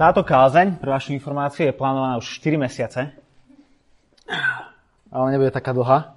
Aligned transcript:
Táto 0.00 0.24
kázeň, 0.24 0.80
pre 0.80 0.96
vašu 0.96 1.12
informáciu, 1.12 1.68
je 1.68 1.76
plánovaná 1.76 2.16
už 2.16 2.40
4 2.40 2.56
mesiace. 2.56 3.12
Ale 5.12 5.26
nebude 5.28 5.52
taká 5.52 5.76
dlhá. 5.76 6.16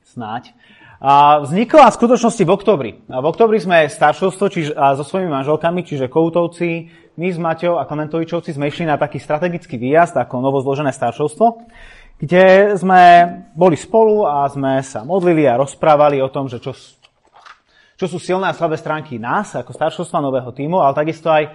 Snáď. 0.00 0.56
A 0.96 1.44
vznikla 1.44 1.92
v 1.92 1.98
skutočnosti 2.00 2.40
v 2.40 2.54
oktobri. 2.56 2.90
A 3.12 3.20
v 3.20 3.28
oktobri 3.28 3.60
sme 3.60 3.84
staršovstvo 3.84 4.48
čiže, 4.48 4.72
a 4.72 4.96
so 4.96 5.04
svojimi 5.04 5.28
manželkami, 5.28 5.84
čiže 5.84 6.08
Koutovci, 6.08 6.88
my 7.20 7.28
s 7.28 7.36
Maťou 7.36 7.76
a 7.76 7.84
Klementovičovci 7.84 8.56
sme 8.56 8.72
išli 8.72 8.88
na 8.88 8.96
taký 8.96 9.20
strategický 9.20 9.76
výjazd 9.76 10.16
ako 10.16 10.40
novozložené 10.40 10.88
staršovstvo, 10.88 11.68
kde 12.16 12.80
sme 12.80 13.28
boli 13.52 13.76
spolu 13.76 14.24
a 14.24 14.48
sme 14.48 14.80
sa 14.80 15.04
modlili 15.04 15.44
a 15.44 15.60
rozprávali 15.60 16.16
o 16.24 16.32
tom, 16.32 16.48
že 16.48 16.64
čo, 16.64 16.72
čo 17.96 18.04
sú 18.12 18.20
silné 18.20 18.52
a 18.52 18.56
slabé 18.56 18.76
stránky 18.76 19.16
nás 19.16 19.56
ako 19.56 19.72
staršovstva 19.72 20.20
nového 20.20 20.52
týmu, 20.52 20.84
ale 20.84 20.92
takisto 20.92 21.32
aj 21.32 21.48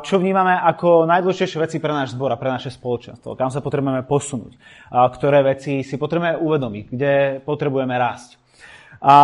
čo 0.00 0.16
vnímame 0.16 0.56
ako 0.56 1.04
najdôležitejšie 1.04 1.58
veci 1.60 1.76
pre 1.76 1.92
náš 1.92 2.16
zbor 2.16 2.32
a 2.32 2.40
pre 2.40 2.48
naše 2.48 2.72
spoločenstvo, 2.72 3.36
kam 3.36 3.52
sa 3.52 3.60
potrebujeme 3.60 4.08
posunúť, 4.08 4.56
ktoré 4.88 5.44
veci 5.44 5.84
si 5.84 6.00
potrebujeme 6.00 6.40
uvedomiť, 6.40 6.84
kde 6.88 7.12
potrebujeme 7.44 7.92
rásť. 7.92 8.40
A, 9.04 9.16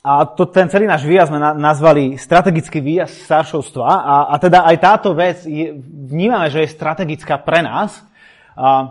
a 0.00 0.12
to, 0.32 0.48
ten 0.48 0.72
celý 0.72 0.88
náš 0.88 1.04
výjazd 1.04 1.28
sme 1.28 1.40
na, 1.42 1.52
nazvali 1.52 2.16
strategický 2.16 2.80
výjazd 2.80 3.28
staršovstva 3.28 3.84
a, 3.84 4.16
a 4.32 4.34
teda 4.40 4.64
aj 4.64 4.76
táto 4.80 5.12
vec 5.12 5.44
je, 5.44 5.76
vnímame, 6.08 6.48
že 6.48 6.64
je 6.64 6.72
strategická 6.72 7.36
pre 7.44 7.60
nás, 7.60 8.00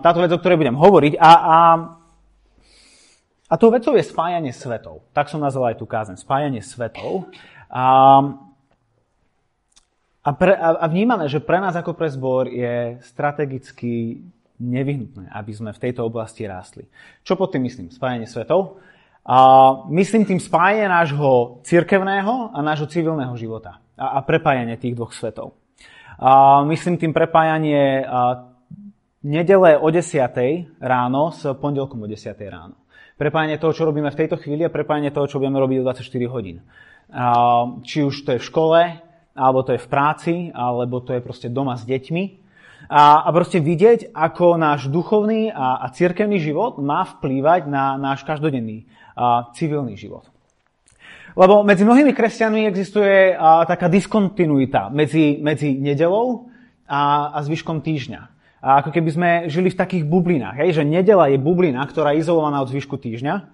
táto 0.06 0.22
vec, 0.22 0.30
o 0.30 0.38
ktorej 0.38 0.62
budem 0.62 0.78
hovoriť 0.78 1.18
a, 1.18 1.32
a 1.34 1.58
a 3.46 3.54
tou 3.62 3.70
vecou 3.70 3.94
je 3.94 4.02
spájanie 4.02 4.50
svetov. 4.50 5.06
Tak 5.14 5.30
som 5.30 5.38
nazval 5.38 5.74
aj 5.74 5.78
tú 5.78 5.86
kázeň. 5.86 6.18
Spájanie 6.18 6.66
svetov. 6.66 7.30
A, 7.70 7.86
a, 10.26 10.30
pre, 10.34 10.58
a 10.58 10.86
vnímame, 10.90 11.30
že 11.30 11.38
pre 11.38 11.62
nás 11.62 11.78
ako 11.78 11.94
pre 11.94 12.10
zbor 12.10 12.50
je 12.50 12.98
strategicky 13.06 14.26
nevyhnutné, 14.58 15.30
aby 15.30 15.52
sme 15.54 15.78
v 15.78 15.82
tejto 15.82 16.02
oblasti 16.02 16.48
rástli. 16.50 16.90
Čo 17.22 17.38
pod 17.38 17.54
tým 17.54 17.70
myslím? 17.70 17.94
Spájanie 17.94 18.26
svetov. 18.26 18.82
A 19.26 19.38
myslím 19.94 20.26
tým 20.26 20.42
spájanie 20.42 20.90
nášho 20.90 21.62
cirkevného 21.66 22.50
a 22.50 22.60
nášho 22.66 22.90
civilného 22.90 23.34
života. 23.38 23.78
A, 23.94 24.18
a 24.18 24.20
prepájanie 24.26 24.82
tých 24.82 24.98
dvoch 24.98 25.14
svetov. 25.14 25.54
A 26.18 26.66
myslím 26.66 26.98
tým 26.98 27.14
prepájanie 27.14 28.02
a, 28.10 28.50
nedele 29.22 29.78
o 29.78 29.90
10. 29.94 30.34
ráno 30.82 31.30
s 31.30 31.46
pondelkom 31.62 32.02
o 32.02 32.08
10. 32.10 32.34
ráno. 32.50 32.85
Prepájanie 33.16 33.56
toho, 33.56 33.72
čo 33.72 33.88
robíme 33.88 34.12
v 34.12 34.20
tejto 34.20 34.36
chvíli 34.36 34.68
a 34.68 34.74
prepájanie 34.74 35.08
toho, 35.08 35.24
čo 35.24 35.40
budeme 35.40 35.56
robiť 35.56 35.78
o 35.80 35.88
24 35.88 36.34
hodín. 36.36 36.60
Či 37.88 38.04
už 38.04 38.28
to 38.28 38.36
je 38.36 38.40
v 38.44 38.48
škole, 38.52 38.80
alebo 39.32 39.60
to 39.64 39.72
je 39.72 39.80
v 39.80 39.88
práci, 39.88 40.34
alebo 40.52 41.00
to 41.00 41.16
je 41.16 41.24
proste 41.24 41.48
doma 41.48 41.80
s 41.80 41.88
deťmi. 41.88 42.24
A, 42.92 43.24
a 43.24 43.30
proste 43.32 43.64
vidieť, 43.64 44.12
ako 44.12 44.60
náš 44.60 44.92
duchovný 44.92 45.48
a, 45.50 45.80
a 45.80 45.90
cirkevný 45.96 46.44
život 46.44 46.78
má 46.78 47.08
vplývať 47.08 47.72
na 47.72 47.96
náš 47.96 48.28
každodenný 48.28 48.86
a, 49.16 49.50
civilný 49.56 49.96
život. 49.96 50.28
Lebo 51.40 51.64
medzi 51.64 51.88
mnohými 51.88 52.12
kresťanmi 52.14 52.68
existuje 52.68 53.32
a, 53.34 53.64
taká 53.66 53.88
diskontinuita 53.90 54.92
medzi, 54.92 55.40
medzi 55.40 55.74
nedelou 55.80 56.52
a, 56.86 57.32
a 57.34 57.40
zvyškom 57.42 57.80
týždňa. 57.80 58.35
A 58.66 58.82
ako 58.82 58.90
keby 58.90 59.10
sme 59.14 59.30
žili 59.46 59.70
v 59.70 59.78
takých 59.78 60.10
bublinách. 60.10 60.58
Hej? 60.58 60.82
Že 60.82 60.90
nedela 60.90 61.30
je 61.30 61.38
bublina, 61.38 61.86
ktorá 61.86 62.18
je 62.18 62.26
izolovaná 62.26 62.66
od 62.66 62.74
zvyšku 62.74 62.98
týždňa. 62.98 63.46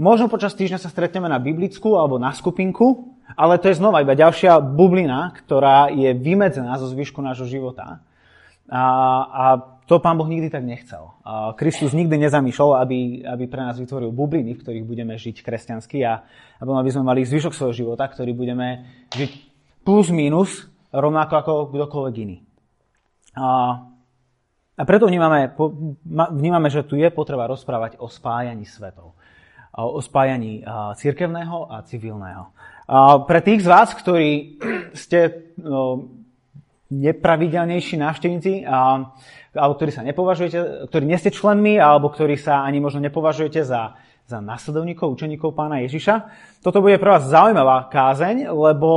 Možno 0.00 0.32
počas 0.32 0.56
týždňa 0.56 0.80
sa 0.80 0.88
stretneme 0.88 1.28
na 1.28 1.36
biblickú 1.36 2.00
alebo 2.00 2.16
na 2.16 2.32
skupinku, 2.32 3.12
ale 3.36 3.60
to 3.60 3.68
je 3.68 3.76
znova 3.76 4.00
iba 4.00 4.16
ďalšia 4.16 4.56
bublina, 4.62 5.36
ktorá 5.36 5.92
je 5.92 6.16
vymedzená 6.16 6.80
zo 6.80 6.88
zvyšku 6.88 7.20
nášho 7.20 7.44
života. 7.44 8.00
A, 8.72 8.82
a 9.28 9.44
to 9.84 10.00
pán 10.00 10.16
Boh 10.16 10.28
nikdy 10.28 10.48
tak 10.48 10.64
nechcel. 10.64 11.12
A 11.24 11.52
Kristus 11.52 11.92
nikdy 11.92 12.16
nezamýšľal, 12.16 12.80
aby, 12.84 13.24
aby 13.28 13.44
pre 13.52 13.60
nás 13.64 13.76
vytvoril 13.76 14.16
bubliny, 14.16 14.56
v 14.56 14.62
ktorých 14.64 14.84
budeme 14.88 15.16
žiť 15.20 15.44
kresťansky 15.44 16.00
a 16.08 16.24
aby 16.64 16.88
sme 16.88 17.04
mali 17.04 17.28
zvyšok 17.28 17.52
svojho 17.52 17.74
života, 17.74 18.08
ktorý 18.08 18.32
budeme 18.32 18.88
žiť 19.12 19.32
plus 19.84 20.08
minus 20.08 20.68
rovnako 20.88 21.34
ako 21.36 21.52
kdokoľvek 21.74 22.14
iný. 22.16 22.36
A, 23.36 23.76
a 24.78 24.82
preto 24.86 25.10
vnímame, 25.10 25.50
vnímame, 26.30 26.70
že 26.70 26.86
tu 26.86 26.94
je 26.94 27.10
potreba 27.10 27.50
rozprávať 27.50 27.98
o 27.98 28.06
spájaní 28.06 28.62
svetov. 28.62 29.18
O 29.74 29.98
spájaní 29.98 30.62
cirkevného 30.94 31.66
a 31.66 31.82
civilného. 31.82 32.54
Pre 33.26 33.40
tých 33.42 33.62
z 33.62 33.68
vás, 33.68 33.90
ktorí 33.94 34.58
ste 35.02 35.50
no, 35.58 36.08
nepravidelnejší 36.88 38.00
návštevníci, 38.00 38.64
alebo 38.64 39.72
ktorí 39.76 39.90
sa 39.92 40.06
nepovažujete, 40.06 40.88
ktorí 40.88 41.04
nie 41.04 41.18
ste 41.20 41.34
členmi, 41.34 41.76
alebo 41.76 42.08
ktorí 42.08 42.38
sa 42.40 42.64
ani 42.64 42.80
možno 42.80 43.04
nepovažujete 43.04 43.60
za, 43.60 43.98
za 44.24 44.38
nasledovníkov, 44.40 45.14
učeníkov 45.14 45.52
pána 45.52 45.84
Ježiša, 45.84 46.14
toto 46.64 46.82
bude 46.82 46.98
pre 46.98 47.14
vás 47.14 47.28
zaujímavá 47.28 47.86
kázeň, 47.92 48.50
lebo 48.50 48.88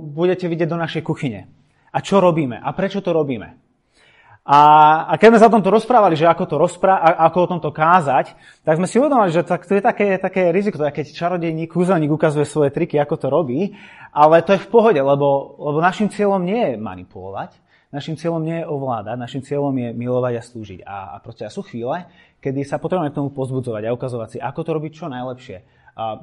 budete 0.00 0.48
vidieť 0.48 0.68
do 0.70 0.78
našej 0.78 1.02
kuchyne. 1.04 1.50
A 1.90 1.98
čo 2.00 2.22
robíme? 2.22 2.56
A 2.62 2.70
prečo 2.70 3.02
to 3.02 3.10
robíme? 3.10 3.59
A, 4.50 4.60
a 5.06 5.14
keď 5.14 5.30
sme 5.30 5.38
sa 5.38 5.46
o 5.46 5.54
tomto 5.54 5.70
rozprávali, 5.70 6.18
že 6.18 6.26
ako, 6.26 6.44
to 6.50 6.56
rozprá- 6.58 6.98
ako 6.98 7.38
o 7.38 7.50
tomto 7.54 7.70
kázať, 7.70 8.34
tak 8.66 8.82
sme 8.82 8.90
si 8.90 8.98
uvedomili, 8.98 9.30
že 9.30 9.46
to 9.46 9.54
je 9.54 9.78
také, 9.78 10.18
také 10.18 10.50
riziko, 10.50 10.82
keď 10.82 11.06
čarodejník, 11.06 11.70
kúzelník 11.70 12.10
ukazuje 12.10 12.42
svoje 12.42 12.74
triky, 12.74 12.98
ako 12.98 13.14
to 13.14 13.30
robí, 13.30 13.78
ale 14.10 14.42
to 14.42 14.58
je 14.58 14.64
v 14.66 14.66
pohode, 14.66 14.98
lebo, 14.98 15.54
lebo 15.54 15.78
našim 15.78 16.10
cieľom 16.10 16.42
nie 16.42 16.74
je 16.74 16.82
manipulovať, 16.82 17.54
našim 17.94 18.18
cieľom 18.18 18.42
nie 18.42 18.58
je 18.58 18.66
ovládať, 18.66 19.16
našim 19.22 19.42
cieľom 19.46 19.70
je 19.70 19.88
milovať 19.94 20.32
a 20.34 20.42
slúžiť. 20.42 20.80
A, 20.82 21.14
a 21.14 21.16
proste 21.22 21.46
sú 21.46 21.62
chvíle, 21.62 22.10
kedy 22.42 22.66
sa 22.66 22.82
potrebujeme 22.82 23.14
k 23.14 23.18
tomu 23.22 23.30
pozbudzovať 23.30 23.86
a 23.86 23.94
ukazovať 23.94 24.28
si, 24.34 24.38
ako 24.42 24.60
to 24.66 24.70
robiť 24.74 24.92
čo 24.98 25.06
najlepšie, 25.06 25.56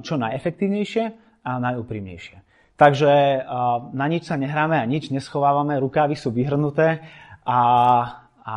čo 0.03 0.19
najefektívnejšie 0.19 1.03
a 1.47 1.51
najúprimnejšie. 1.63 2.43
Takže 2.77 3.41
na 3.95 4.05
nič 4.05 4.29
sa 4.29 4.37
nehráme 4.37 4.77
a 4.77 4.85
nič 4.85 5.09
neschovávame, 5.09 5.81
rukávy 5.81 6.13
sú 6.13 6.29
vyhrnuté 6.29 7.01
a, 7.47 7.59
a 8.43 8.55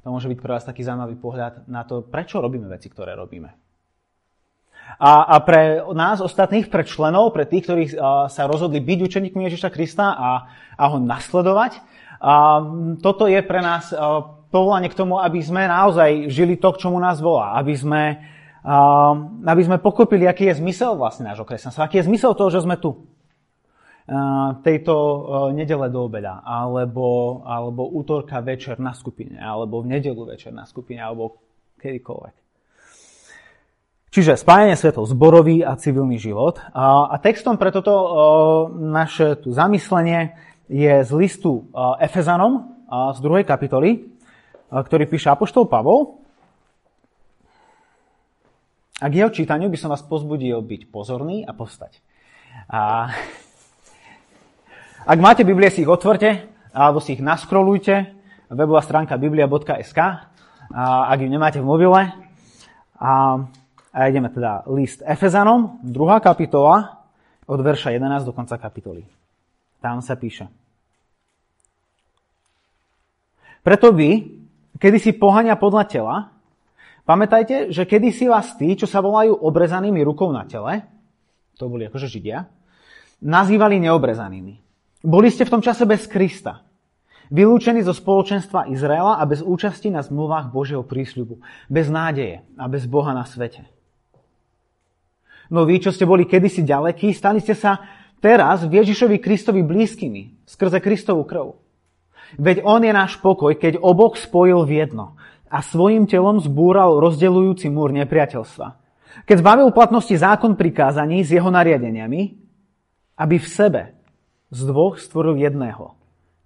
to 0.00 0.08
môže 0.08 0.32
byť 0.32 0.38
pre 0.40 0.56
vás 0.56 0.64
taký 0.64 0.80
zaujímavý 0.80 1.20
pohľad 1.20 1.68
na 1.68 1.84
to, 1.84 2.00
prečo 2.00 2.40
robíme 2.40 2.64
veci, 2.72 2.88
ktoré 2.88 3.12
robíme. 3.12 3.52
A, 4.96 5.36
a 5.36 5.36
pre 5.44 5.84
nás 5.92 6.24
ostatných, 6.24 6.72
pre 6.72 6.88
členov, 6.88 7.36
pre 7.36 7.44
tých, 7.44 7.68
ktorí 7.68 7.84
sa 8.26 8.42
rozhodli 8.48 8.80
byť 8.80 8.98
učeníkmi 9.06 9.44
Ježiša 9.46 9.70
Krista 9.70 10.16
a, 10.16 10.30
a 10.74 10.84
ho 10.88 10.98
nasledovať, 10.98 11.78
a 12.20 12.60
toto 13.00 13.24
je 13.24 13.40
pre 13.40 13.64
nás 13.64 13.88
povolanie 14.52 14.92
k 14.92 14.98
tomu, 14.98 15.16
aby 15.16 15.40
sme 15.40 15.64
naozaj 15.64 16.28
žili 16.28 16.60
to, 16.60 16.76
k 16.76 16.84
čomu 16.84 17.00
nás 17.00 17.16
volá. 17.16 17.56
Aby 17.56 17.72
sme, 17.72 18.02
aby 19.48 19.62
sme 19.64 19.80
pokopili, 19.80 20.28
aký 20.28 20.52
je 20.52 20.60
zmysel 20.60 21.00
vlastne 21.00 21.24
nášho 21.32 21.48
kresťanstva. 21.48 21.88
Aký 21.88 22.04
je 22.04 22.08
zmysel 22.12 22.36
toho, 22.36 22.52
že 22.52 22.60
sme 22.60 22.76
tu 22.76 23.08
tejto 24.66 24.94
nedele 25.54 25.86
do 25.86 26.10
obeda, 26.10 26.42
alebo, 26.42 27.40
alebo 27.46 27.86
útorka 27.86 28.42
večer 28.42 28.82
na 28.82 28.90
skupine, 28.90 29.38
alebo 29.38 29.86
v 29.86 29.94
nedelu 29.94 30.22
večer 30.26 30.50
na 30.50 30.66
skupine, 30.66 30.98
alebo 30.98 31.38
kedykoľvek. 31.78 32.34
Čiže 34.10 34.34
spájanie 34.34 34.74
svetov, 34.74 35.06
zborový 35.06 35.62
a 35.62 35.78
civilný 35.78 36.18
život. 36.18 36.58
A, 36.74 37.14
textom 37.22 37.54
pre 37.54 37.70
toto 37.70 37.94
o, 37.94 38.06
naše 38.74 39.38
tu 39.38 39.54
zamyslenie 39.54 40.34
je 40.66 41.06
z 41.06 41.10
listu 41.14 41.70
Efezanom 42.02 42.82
z 42.90 43.18
druhej 43.22 43.46
kapitoly, 43.46 44.10
ktorý 44.66 45.06
píše 45.06 45.30
Apoštol 45.30 45.70
Pavol. 45.70 46.18
A 48.98 49.06
k 49.06 49.22
jeho 49.22 49.30
čítaniu 49.30 49.70
by 49.70 49.78
som 49.78 49.94
vás 49.94 50.02
pozbudil 50.02 50.58
byť 50.58 50.90
pozorný 50.90 51.46
a 51.46 51.54
povstať. 51.54 52.02
A 52.66 53.14
ak 55.06 55.18
máte 55.20 55.42
Biblie, 55.44 55.72
si 55.72 55.84
ich 55.84 55.90
otvorte, 55.90 56.50
alebo 56.74 57.00
si 57.00 57.16
ich 57.16 57.22
naskrolujte. 57.24 58.16
Webová 58.50 58.82
stránka 58.82 59.14
biblia.sk. 59.14 59.98
Ak 60.74 61.18
ju 61.18 61.28
nemáte 61.30 61.62
v 61.62 61.66
mobile. 61.66 62.02
A, 63.00 63.12
a 63.90 63.98
ideme 64.06 64.28
teda 64.28 64.66
list 64.68 65.00
Efezanom, 65.06 65.80
druhá 65.80 66.20
kapitola, 66.20 67.00
od 67.50 67.58
verša 67.58 67.90
11 67.96 68.22
do 68.22 68.30
konca 68.30 68.54
kapitoly. 68.54 69.02
Tam 69.82 69.98
sa 70.04 70.14
píše. 70.14 70.46
Preto 73.66 73.90
vy, 73.90 74.40
kedy 74.78 74.98
si 75.02 75.10
pohania 75.16 75.58
podľa 75.58 75.84
tela, 75.90 76.16
pamätajte, 77.04 77.74
že 77.74 77.84
kedy 77.84 78.08
si 78.14 78.30
vás 78.30 78.54
tí, 78.54 78.78
čo 78.78 78.86
sa 78.86 79.02
volajú 79.02 79.34
obrezanými 79.36 80.00
rukou 80.06 80.30
na 80.30 80.46
tele, 80.46 80.86
to 81.58 81.68
boli 81.68 81.84
akože 81.90 82.08
Židia, 82.08 82.46
nazývali 83.20 83.82
neobrezanými. 83.82 84.69
Boli 85.00 85.32
ste 85.32 85.48
v 85.48 85.52
tom 85.56 85.62
čase 85.64 85.88
bez 85.88 86.04
Krista. 86.04 86.60
Vylúčení 87.32 87.80
zo 87.80 87.94
spoločenstva 87.94 88.68
Izraela 88.68 89.16
a 89.16 89.24
bez 89.24 89.40
účasti 89.40 89.88
na 89.88 90.04
zmluvách 90.04 90.52
Božieho 90.52 90.84
prísľubu. 90.84 91.40
Bez 91.70 91.88
nádeje 91.88 92.44
a 92.58 92.66
bez 92.68 92.84
Boha 92.84 93.16
na 93.16 93.24
svete. 93.24 93.64
No 95.48 95.64
vy, 95.64 95.80
čo 95.80 95.94
ste 95.94 96.04
boli 96.04 96.26
kedysi 96.26 96.66
ďalekí, 96.66 97.16
stali 97.16 97.40
ste 97.40 97.56
sa 97.56 97.80
teraz 98.20 98.66
v 98.66 98.82
Ježišovi 98.82 99.22
Kristovi 99.22 99.64
blízkymi 99.64 100.44
skrze 100.44 100.82
Kristovú 100.82 101.24
krv. 101.24 101.56
Veď 102.38 102.62
on 102.62 102.84
je 102.84 102.92
náš 102.94 103.18
pokoj, 103.18 103.56
keď 103.56 103.80
obok 103.80 104.20
spojil 104.20 104.62
v 104.68 104.84
jedno 104.86 105.18
a 105.50 105.64
svojim 105.64 106.06
telom 106.06 106.38
zbúral 106.38 107.02
rozdeľujúci 107.02 107.66
múr 107.72 107.90
nepriateľstva. 108.04 108.78
Keď 109.26 109.36
zbavil 109.42 109.74
platnosti 109.74 110.14
zákon 110.14 110.54
prikázaní 110.54 111.26
s 111.26 111.34
jeho 111.34 111.50
nariadeniami, 111.50 112.38
aby 113.18 113.36
v 113.38 113.48
sebe 113.48 113.82
z 114.50 114.60
dvoch 114.66 114.98
stvoril 114.98 115.38
jedného, 115.38 115.94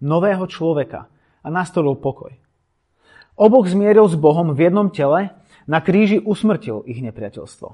nového 0.04 0.44
človeka 0.44 1.08
a 1.40 1.48
nastolil 1.48 1.96
pokoj. 1.96 2.36
Obok 3.34 3.66
zmieril 3.66 4.06
s 4.06 4.14
Bohom 4.14 4.54
v 4.54 4.70
jednom 4.70 4.92
tele, 4.92 5.34
na 5.64 5.80
kríži 5.80 6.20
usmrtil 6.20 6.84
ich 6.84 7.00
nepriateľstvo. 7.00 7.68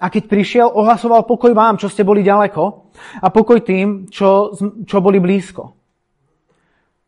A 0.00 0.06
keď 0.10 0.24
prišiel, 0.26 0.68
ohlasoval 0.72 1.22
pokoj 1.28 1.54
vám, 1.54 1.78
čo 1.78 1.86
ste 1.86 2.02
boli 2.02 2.26
ďaleko, 2.26 2.90
a 3.22 3.26
pokoj 3.30 3.62
tým, 3.62 4.10
čo, 4.10 4.56
čo 4.88 4.98
boli 4.98 5.22
blízko. 5.22 5.76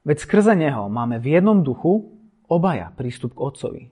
Veď 0.06 0.22
skrze 0.22 0.54
Neho 0.54 0.86
máme 0.86 1.18
v 1.18 1.40
jednom 1.40 1.66
duchu 1.66 2.14
obaja 2.46 2.94
prístup 2.94 3.34
k 3.34 3.42
Otcovi. 3.42 3.82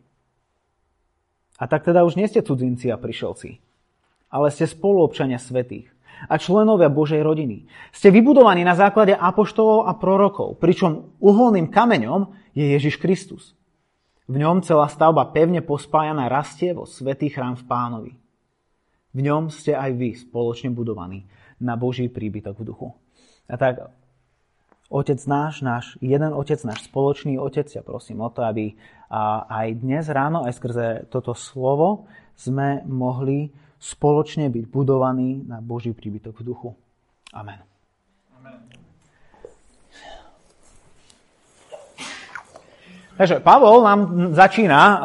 A 1.58 1.67
tak 1.67 1.82
teda 1.82 2.06
už 2.06 2.14
nie 2.14 2.31
ste 2.31 2.44
cudzinci 2.44 2.87
a 2.93 3.00
prišelci, 3.00 3.58
ale 4.31 4.47
ste 4.55 4.70
spoluobčania 4.70 5.43
svetých 5.43 5.94
a 6.28 6.34
členovia 6.38 6.88
Božej 6.93 7.20
rodiny. 7.20 7.69
Ste 7.90 8.14
vybudovaní 8.14 8.62
na 8.62 8.78
základe 8.78 9.14
apoštolov 9.14 9.87
a 9.88 9.93
prorokov, 9.99 10.56
pričom 10.62 11.16
uholným 11.20 11.69
kameňom 11.69 12.32
je 12.55 12.64
Ježiš 12.78 12.99
Kristus. 13.02 13.52
V 14.25 14.40
ňom 14.40 14.64
celá 14.64 14.88
stavba 14.88 15.28
pevne 15.28 15.61
pospájaná 15.61 16.32
rastie 16.32 16.72
vo 16.72 16.88
svetý 16.88 17.28
chrám 17.28 17.61
v 17.61 17.64
pánovi. 17.69 18.12
V 19.14 19.20
ňom 19.20 19.52
ste 19.52 19.76
aj 19.76 19.90
vy 19.94 20.16
spoločne 20.16 20.72
budovaní 20.72 21.28
na 21.61 21.76
Boží 21.76 22.08
príbytok 22.08 22.58
v 22.58 22.66
duchu. 22.66 22.88
A 23.46 23.61
tak 23.61 23.93
Otec 24.88 25.20
náš, 25.28 25.61
náš 25.61 25.96
jeden 26.00 26.32
Otec, 26.32 26.61
náš 26.64 26.88
spoločný 26.88 27.37
Otec, 27.40 27.69
ja 27.72 27.84
prosím 27.84 28.25
o 28.25 28.28
to, 28.32 28.44
aby 28.44 28.76
aj 29.49 29.81
dnes 29.81 30.08
ráno, 30.08 30.44
aj 30.44 30.56
skrze 30.56 30.87
toto 31.12 31.32
slovo, 31.37 32.08
sme 32.34 32.82
mohli 32.84 33.55
spoločne 33.84 34.48
byť 34.48 34.64
budovaní 34.72 35.44
na 35.44 35.60
Boží 35.60 35.92
príbytok 35.92 36.40
v 36.40 36.46
duchu. 36.48 36.69
Amen. 37.36 37.60
Amen. 38.40 38.64
Takže 43.14 43.44
Pavol 43.44 43.84
nám 43.84 44.00
začína 44.32 44.81
uh, 44.81 44.98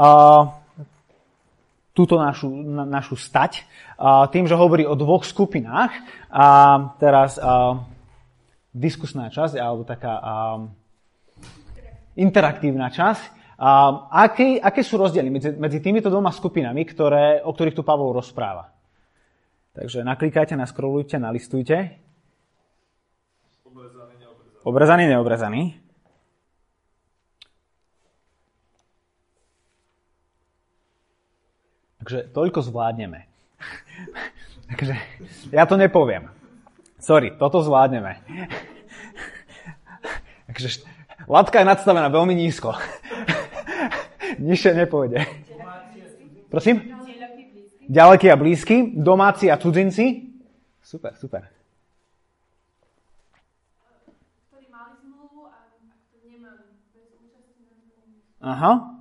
túto 1.92 2.16
našu, 2.18 2.48
na, 2.50 2.88
našu 2.88 3.20
stať 3.20 3.68
uh, 4.00 4.26
tým, 4.32 4.48
že 4.48 4.56
hovorí 4.56 4.88
o 4.88 4.96
dvoch 4.96 5.28
skupinách. 5.28 5.94
A 6.32 6.48
teraz 6.98 7.36
uh, 7.38 7.84
diskusná 8.72 9.28
časť, 9.30 9.60
alebo 9.60 9.84
taká 9.84 10.14
uh, 10.18 10.24
interaktívna 12.18 12.90
časť. 12.90 13.39
Aké, 13.60 14.64
aké 14.64 14.88
sú 14.88 14.96
rozdiely 14.96 15.28
medzi, 15.28 15.52
medzi 15.52 15.84
týmito 15.84 16.08
dvoma 16.08 16.32
skupinami, 16.32 16.88
ktoré, 16.88 17.44
o 17.44 17.52
ktorých 17.52 17.76
tu 17.76 17.84
Pavol 17.84 18.16
rozpráva? 18.16 18.72
Takže 19.76 20.08
naklikajte, 20.08 20.56
naskrolujte, 20.56 21.20
nalistujte. 21.20 22.00
Obrezaný, 23.68 24.16
neobrezaný. 24.16 24.64
Obrezaný, 24.64 25.04
neobrezaný. 25.12 25.62
Takže 32.00 32.32
toľko 32.32 32.64
zvládneme. 32.64 33.28
Takže 34.72 34.96
ja 35.52 35.68
to 35.68 35.76
nepoviem. 35.76 36.32
Sorry, 36.96 37.36
toto 37.36 37.60
zvládneme. 37.60 38.20
Takže 40.48 40.88
latka 41.28 41.60
je 41.60 41.68
nadstavená 41.68 42.08
veľmi 42.08 42.40
nízko. 42.40 42.72
Nižšie 44.38 44.78
nepôjde. 44.78 45.26
Prosím? 46.54 46.86
Ďaleký 47.90 48.30
a 48.30 48.38
blízky, 48.38 48.94
domáci 48.94 49.50
a 49.50 49.58
cudzinci. 49.58 50.30
Super, 50.86 51.18
super. 51.18 51.50
Aha. 58.40 58.96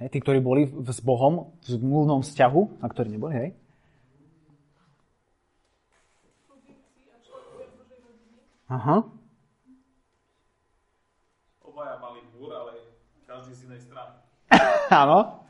Hej, 0.00 0.08
tí, 0.12 0.18
ktorí 0.20 0.40
boli 0.40 0.68
s 0.68 1.00
Bohom 1.00 1.56
v 1.64 1.66
zmluvnom 1.76 2.20
vzťahu 2.20 2.80
a 2.80 2.86
ktorí 2.88 3.08
neboli, 3.12 3.34
hej? 3.36 3.48
Aha. 8.68 9.15
Áno. 15.04 15.44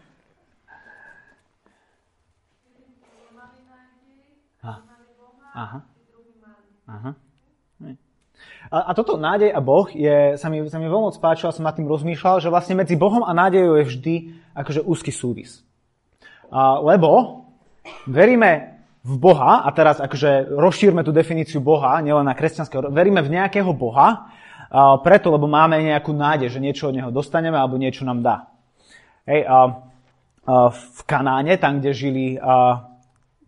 Aha. 5.57 5.79
Aha. 6.91 7.11
A, 8.67 8.91
a 8.91 8.93
toto 8.99 9.15
nádej 9.17 9.55
a 9.55 9.63
Boh 9.63 9.87
je, 9.95 10.35
sa 10.37 10.51
mi, 10.51 10.61
sa 10.67 10.83
mi 10.83 10.91
veľmi 10.91 11.15
spáčilo, 11.15 11.55
som 11.55 11.63
nad 11.63 11.79
tým 11.79 11.87
rozmýšľal, 11.87 12.43
že 12.43 12.51
vlastne 12.51 12.75
medzi 12.75 12.99
Bohom 12.99 13.23
a 13.23 13.31
nádejou 13.31 13.79
je 13.79 13.85
vždy 13.87 14.15
akože 14.59 14.83
úzky 14.83 15.15
súvis. 15.15 15.63
A, 16.51 16.83
lebo 16.83 17.43
veríme 18.11 18.83
v 19.07 19.15
Boha, 19.23 19.63
a 19.63 19.71
teraz 19.71 20.03
akože 20.03 20.51
rozšírme 20.51 21.07
tú 21.07 21.15
definíciu 21.15 21.63
Boha, 21.63 22.03
nielen 22.03 22.27
na 22.27 22.35
kresťanského, 22.35 22.91
veríme 22.91 23.23
v 23.23 23.39
nejakého 23.39 23.71
Boha, 23.71 24.35
preto, 25.01 25.33
lebo 25.33 25.49
máme 25.49 25.81
nejakú 25.81 26.13
nádej, 26.13 26.53
že 26.53 26.61
niečo 26.61 26.93
od 26.93 26.97
Neho 26.97 27.09
dostaneme 27.09 27.57
alebo 27.57 27.81
niečo 27.81 28.05
nám 28.05 28.21
dá. 28.21 28.37
Hej, 29.25 29.49
a, 29.49 29.49
a 29.49 29.59
v 30.71 31.01
Kanáne, 31.09 31.57
tam, 31.57 31.81
kde 31.81 31.91
žili, 31.97 32.27
a, 32.37 32.85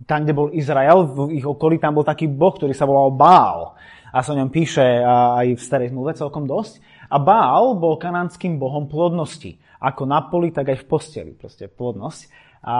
tam, 0.08 0.24
kde 0.24 0.32
bol 0.32 0.48
Izrael, 0.56 1.04
v 1.04 1.36
ich 1.36 1.46
okolí, 1.46 1.76
tam 1.76 2.00
bol 2.00 2.06
taký 2.06 2.30
boh, 2.30 2.54
ktorý 2.56 2.72
sa 2.72 2.88
volal 2.88 3.12
Bál. 3.12 3.76
A 4.08 4.24
sa 4.24 4.32
o 4.32 4.40
ňom 4.40 4.48
píše 4.48 4.82
a, 4.82 5.44
aj 5.44 5.58
v 5.58 5.62
starej 5.62 5.92
zmluve 5.92 6.16
celkom 6.16 6.48
dosť. 6.48 6.80
A 7.12 7.20
Bál 7.20 7.76
bol 7.76 8.00
kanánskym 8.00 8.56
bohom 8.56 8.88
plodnosti. 8.88 9.60
Ako 9.78 10.08
na 10.08 10.24
poli, 10.26 10.50
tak 10.50 10.72
aj 10.72 10.80
v 10.80 10.88
posteli. 10.88 11.32
Proste 11.36 11.68
plodnosť. 11.68 12.20
A, 12.64 12.78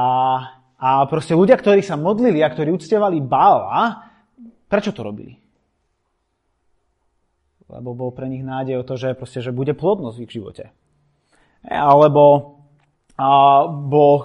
a 0.78 0.88
proste 1.06 1.36
ľudia, 1.36 1.60
ktorí 1.60 1.84
sa 1.84 2.00
modlili 2.00 2.40
a 2.42 2.48
ktorí 2.50 2.72
uctievali 2.72 3.20
Bála, 3.20 4.08
prečo 4.66 4.90
to 4.90 5.04
robili? 5.04 5.47
Lebo 7.68 7.92
bol 7.92 8.10
pre 8.16 8.32
nich 8.32 8.40
nádej 8.40 8.80
o 8.80 8.86
to, 8.86 8.96
že, 8.96 9.12
proste, 9.12 9.44
že 9.44 9.52
bude 9.52 9.76
plodnosť 9.76 10.16
v 10.16 10.24
ich 10.24 10.32
živote. 10.32 10.64
Alebo 11.68 12.56
boh 13.90 14.22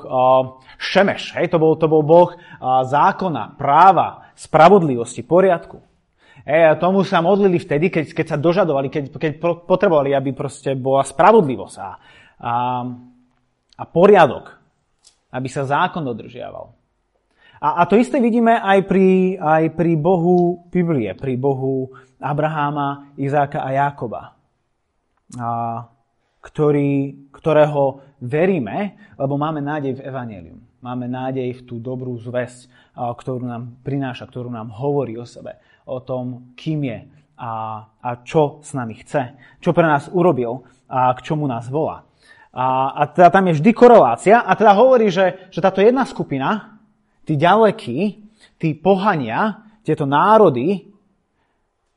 Šemeš. 0.78 1.34
Hej, 1.36 1.52
to, 1.52 1.58
bol, 1.58 1.74
to 1.76 1.90
bol 1.90 2.06
boh 2.06 2.38
zákona, 2.64 3.58
práva, 3.58 4.32
spravodlivosti, 4.38 5.26
poriadku. 5.26 5.82
A 6.44 6.76
tomu 6.76 7.08
sa 7.08 7.24
modlili 7.24 7.56
vtedy, 7.56 7.88
keď, 7.88 8.06
keď 8.12 8.26
sa 8.36 8.38
dožadovali, 8.38 8.92
keď, 8.92 9.04
keď 9.16 9.32
potrebovali, 9.64 10.12
aby 10.12 10.36
proste 10.36 10.76
bola 10.76 11.02
spravodlivosť 11.08 11.76
a, 11.80 11.90
a, 11.90 11.90
a 13.80 13.84
poriadok, 13.88 14.52
aby 15.32 15.48
sa 15.48 15.64
zákon 15.64 16.04
dodržiaval. 16.04 16.83
A, 17.64 17.80
a 17.80 17.84
to 17.88 17.96
isté 17.96 18.20
vidíme 18.20 18.60
aj 18.60 18.84
pri, 18.92 19.40
aj 19.40 19.72
pri 19.80 19.96
Bohu 19.96 20.68
Biblie, 20.68 21.16
pri 21.16 21.40
Bohu 21.40 21.96
Abraháma, 22.20 23.16
Izáka 23.16 23.64
a 23.64 23.72
Jákoba. 23.72 24.36
A, 25.40 25.88
ktorý, 26.44 27.24
ktorého 27.32 28.04
veríme, 28.20 29.00
lebo 29.16 29.40
máme 29.40 29.64
nádej 29.64 29.96
v 29.96 30.04
Evangelium. 30.04 30.60
Máme 30.84 31.08
nádej 31.08 31.56
v 31.56 31.62
tú 31.64 31.80
dobrú 31.80 32.20
zväzť, 32.20 32.68
ktorú 33.00 33.48
nám 33.48 33.80
prináša, 33.80 34.28
ktorú 34.28 34.52
nám 34.52 34.76
hovorí 34.76 35.16
o 35.16 35.24
sebe, 35.24 35.56
o 35.88 36.04
tom, 36.04 36.52
kým 36.60 36.84
je 36.84 37.00
a, 37.40 37.52
a 38.04 38.10
čo 38.28 38.60
s 38.60 38.76
nami 38.76 39.00
chce, 39.00 39.40
čo 39.64 39.72
pre 39.72 39.88
nás 39.88 40.12
urobil 40.12 40.68
a 40.92 41.16
k 41.16 41.24
čomu 41.24 41.48
nás 41.48 41.72
volá. 41.72 42.04
A, 42.52 42.92
a 42.92 43.02
teda 43.08 43.32
tam 43.32 43.48
je 43.48 43.64
vždy 43.64 43.72
korelácia 43.72 44.44
a 44.44 44.52
teda 44.52 44.76
hovorí, 44.76 45.08
že, 45.08 45.48
že 45.48 45.64
táto 45.64 45.80
jedna 45.80 46.04
skupina, 46.04 46.73
tí 47.24 47.34
ďalekí, 47.40 48.00
tí 48.60 48.76
pohania, 48.76 49.64
tieto 49.84 50.08
národy, 50.08 50.94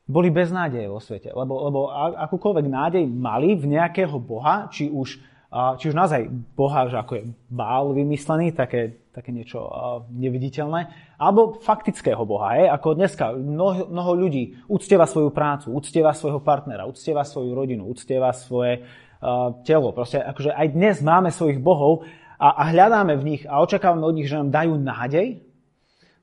boli 0.07 0.31
bez 0.31 0.55
nádeje 0.55 0.87
vo 0.87 1.03
svete. 1.03 1.35
Lebo, 1.35 1.67
lebo 1.67 1.79
akúkoľvek 2.15 2.65
nádej 2.71 3.03
mali 3.03 3.59
v 3.59 3.75
nejakého 3.75 4.15
boha, 4.23 4.71
či 4.71 4.87
už, 4.87 5.19
či 5.51 5.83
už 5.91 5.95
naozaj 5.95 6.31
boha, 6.55 6.87
že 6.87 6.95
ako 6.95 7.11
je 7.19 7.23
bál 7.51 7.91
vymyslený, 7.91 8.55
také, 8.55 9.11
také 9.11 9.35
niečo 9.35 9.67
neviditeľné, 10.15 11.11
alebo 11.19 11.59
faktického 11.59 12.23
boha. 12.23 12.55
Je? 12.55 12.71
Ako 12.71 12.95
dneska 12.95 13.35
mnoho, 13.35 13.91
mnoho 13.91 14.11
ľudí 14.15 14.55
uctieva 14.71 15.03
svoju 15.03 15.35
prácu, 15.35 15.75
uctieva 15.75 16.15
svojho 16.15 16.39
partnera, 16.39 16.87
uctieva 16.87 17.27
svoju 17.27 17.51
rodinu, 17.51 17.83
uctieva 17.91 18.31
svoje 18.31 18.87
uh, 18.87 19.59
telo. 19.67 19.91
Proste 19.91 20.23
akože 20.23 20.55
aj 20.55 20.67
dnes 20.71 21.03
máme 21.03 21.35
svojich 21.35 21.59
bohov 21.59 22.07
a, 22.37 22.47
a 22.53 22.63
hľadáme 22.69 23.17
v 23.17 23.23
nich 23.25 23.43
a 23.49 23.59
očakávame 23.65 24.05
od 24.05 24.13
nich, 24.13 24.29
že 24.29 24.37
nám 24.37 24.53
dajú 24.53 24.77
nádej. 24.77 25.41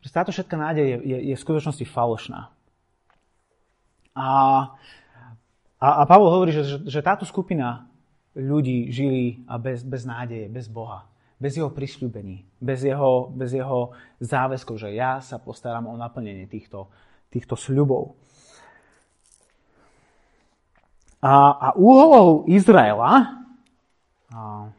Že 0.01 0.11
táto 0.15 0.31
všetká 0.31 0.55
nádej 0.55 0.87
je, 0.87 0.97
je, 1.03 1.19
je 1.33 1.35
v 1.35 1.45
skutočnosti 1.45 1.85
falošná. 1.91 2.55
A, 4.15 4.29
a, 5.83 5.89
a 5.91 6.03
Pavol 6.07 6.31
hovorí, 6.31 6.55
že, 6.55 6.63
že, 6.63 6.77
že 6.87 7.01
táto 7.03 7.27
skupina 7.27 7.91
ľudí 8.39 8.95
žili 8.95 9.43
bez, 9.59 9.83
bez 9.83 10.07
nádeje, 10.07 10.47
bez 10.47 10.71
Boha, 10.71 11.11
bez 11.39 11.59
jeho 11.59 11.71
prisľúbení, 11.71 12.47
bez 12.63 12.87
jeho, 12.87 13.31
bez 13.35 13.55
jeho 13.55 13.91
záväzkov, 14.23 14.79
že 14.79 14.95
ja 14.95 15.19
sa 15.19 15.43
postaram 15.43 15.91
o 15.91 15.99
naplnenie 15.99 16.47
týchto, 16.47 16.91
týchto 17.31 17.59
sľubov. 17.59 18.15
A, 21.25 21.33
a 21.59 21.69
úlohou 21.75 22.45
Izraela, 22.47 23.43
a, 24.31 24.71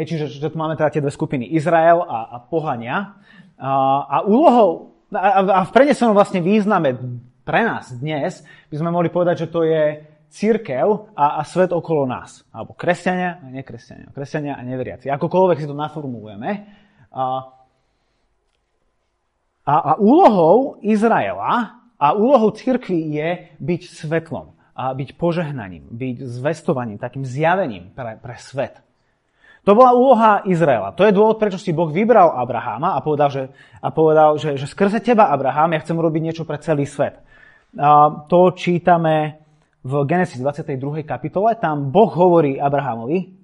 hej, 0.00 0.16
čiže 0.16 0.40
že 0.40 0.48
tu 0.48 0.56
máme 0.56 0.80
teda 0.80 0.96
tie 0.96 1.04
dve 1.04 1.12
skupiny, 1.12 1.52
Izrael 1.52 2.00
a, 2.00 2.32
a 2.32 2.36
pohania, 2.40 3.20
a, 3.60 3.70
a 4.08 4.16
úlohou, 4.24 4.96
a, 5.12 5.44
a 5.44 5.60
v 5.68 5.74
prenesenom 5.76 6.16
vlastne 6.16 6.40
význame 6.40 6.96
pre 7.44 7.60
nás 7.60 7.92
dnes 7.92 8.40
by 8.72 8.76
sme 8.80 8.88
mohli 8.88 9.12
povedať, 9.12 9.44
že 9.44 9.52
to 9.52 9.60
je 9.68 10.00
církev 10.30 11.12
a, 11.18 11.38
a 11.38 11.42
svet 11.42 11.74
okolo 11.74 12.06
nás. 12.06 12.46
Alebo 12.54 12.72
kresťania 12.78 13.42
a 13.42 13.46
nekresťania. 13.50 14.14
Kresťania 14.14 14.54
a 14.56 14.62
neveriaci. 14.62 15.10
Akokoľvek 15.10 15.58
si 15.58 15.66
to 15.66 15.74
naformulujeme. 15.74 16.50
A, 17.10 17.24
a, 19.66 19.74
a 19.74 19.92
úlohou 19.98 20.78
Izraela 20.80 21.82
a 22.00 22.06
úlohou 22.14 22.54
církvy 22.54 23.18
je 23.18 23.28
byť 23.58 23.82
svetlom 23.90 24.54
a 24.72 24.96
byť 24.96 25.18
požehnaním, 25.20 25.90
byť 25.90 26.16
zvestovaním, 26.24 26.96
takým 26.96 27.26
zjavením 27.26 27.92
pre, 27.92 28.16
pre 28.16 28.38
svet. 28.40 28.80
To 29.68 29.76
bola 29.76 29.92
úloha 29.92 30.30
Izraela. 30.48 30.96
To 30.96 31.04
je 31.04 31.12
dôvod, 31.12 31.36
prečo 31.36 31.60
si 31.60 31.76
Boh 31.76 31.92
vybral 31.92 32.32
Abraháma 32.32 32.96
a 32.96 33.04
povedal, 33.04 33.28
že, 33.28 33.42
a 33.84 33.92
povedal, 33.92 34.40
že, 34.40 34.56
že 34.56 34.64
skrze 34.64 35.04
teba, 35.04 35.28
Abraham, 35.28 35.76
ja 35.76 35.82
chcem 35.84 35.96
urobiť 35.96 36.22
niečo 36.24 36.44
pre 36.48 36.56
celý 36.56 36.88
svet. 36.88 37.20
A 37.76 38.24
to 38.24 38.56
čítame 38.56 39.36
v 39.84 39.92
Genesis 40.08 40.40
22. 40.40 41.04
kapitole. 41.04 41.56
Tam 41.60 41.92
Boh 41.92 42.08
hovorí 42.08 42.56
Abrahamovi, 42.56 43.40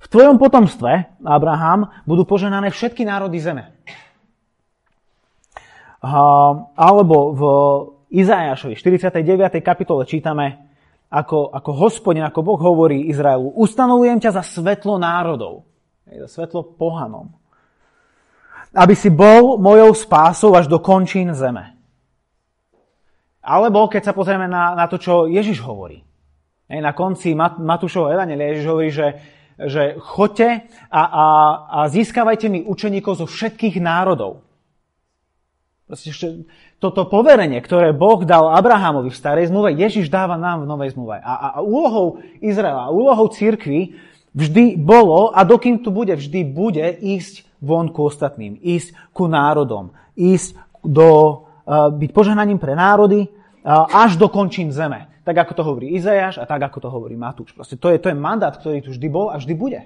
v 0.00 0.06
tvojom 0.08 0.40
potomstve, 0.40 1.20
Abraham, 1.20 1.92
budú 2.08 2.24
poženané 2.24 2.72
všetky 2.72 3.04
národy 3.04 3.36
zeme. 3.36 3.68
A, 6.00 6.12
alebo 6.72 7.16
v 7.36 7.42
Izajašovi 8.08 8.80
49. 8.80 9.60
kapitole 9.60 10.08
čítame, 10.08 10.69
ako, 11.10 11.50
ako 11.50 11.70
hospodin, 11.74 12.22
ako 12.22 12.40
Boh 12.46 12.60
hovorí 12.62 13.10
Izraelu, 13.10 13.50
ustanovujem 13.58 14.22
ťa 14.22 14.30
za 14.30 14.42
svetlo 14.46 14.94
národov, 14.96 15.66
za 16.06 16.30
svetlo 16.30 16.62
pohanom, 16.78 17.34
aby 18.70 18.94
si 18.94 19.10
bol 19.10 19.58
mojou 19.58 19.90
spásou 19.90 20.54
až 20.54 20.70
do 20.70 20.78
končín 20.78 21.34
zeme. 21.34 21.74
Alebo 23.42 23.90
keď 23.90 24.10
sa 24.10 24.14
pozrieme 24.14 24.46
na, 24.46 24.78
na 24.78 24.86
to, 24.86 25.02
čo 25.02 25.26
Ježiš 25.26 25.58
hovorí. 25.66 26.06
Na 26.70 26.94
konci 26.94 27.34
Mat, 27.34 27.58
Matúšovho 27.58 28.14
Evangelia 28.14 28.54
Ježiš 28.54 28.66
hovorí, 28.70 28.90
že, 28.94 29.08
že 29.58 29.98
choďte 29.98 30.70
a, 30.86 31.02
a, 31.02 31.26
a 31.66 31.78
získavajte 31.90 32.46
mi 32.46 32.62
učeníkov 32.62 33.18
zo 33.18 33.26
všetkých 33.26 33.82
národov. 33.82 34.46
Proste 35.90 36.14
toto 36.80 37.04
poverenie, 37.04 37.60
ktoré 37.60 37.92
Boh 37.92 38.24
dal 38.24 38.56
Abrahamovi 38.56 39.12
v 39.12 39.20
starej 39.20 39.52
zmluve, 39.52 39.76
Ježiš 39.76 40.08
dáva 40.08 40.40
nám 40.40 40.64
v 40.64 40.70
novej 40.72 40.96
zmluve. 40.96 41.20
A, 41.20 41.32
a, 41.36 41.46
a 41.54 41.58
úlohou 41.60 42.24
Izraela, 42.40 42.88
úlohou 42.88 43.28
církvy 43.28 44.00
vždy 44.32 44.80
bolo, 44.80 45.28
a 45.36 45.44
dokým 45.44 45.84
tu 45.84 45.92
bude, 45.92 46.16
vždy 46.16 46.40
bude 46.48 46.88
ísť 47.04 47.44
von 47.60 47.92
ku 47.92 48.08
ostatným, 48.08 48.56
ísť 48.64 48.96
ku 49.12 49.28
národom, 49.28 49.92
ísť 50.16 50.56
do, 50.80 51.44
uh, 51.68 51.92
byť 51.92 52.10
požehnaním 52.16 52.56
pre 52.56 52.72
národy 52.72 53.28
uh, 53.28 53.84
až 53.92 54.16
do 54.16 54.32
končín 54.32 54.72
zeme. 54.72 55.12
Tak 55.20 55.36
ako 55.36 55.52
to 55.52 55.62
hovorí 55.68 55.92
Izajáš 56.00 56.40
a 56.40 56.48
tak 56.48 56.64
ako 56.64 56.80
to 56.80 56.88
hovorí 56.88 57.12
Matúš. 57.12 57.52
Proste 57.52 57.76
to 57.76 57.92
je, 57.92 58.00
to 58.00 58.08
je 58.08 58.16
mandát, 58.16 58.56
ktorý 58.56 58.80
tu 58.80 58.96
vždy 58.96 59.08
bol 59.12 59.28
a 59.28 59.36
vždy 59.36 59.52
bude. 59.52 59.84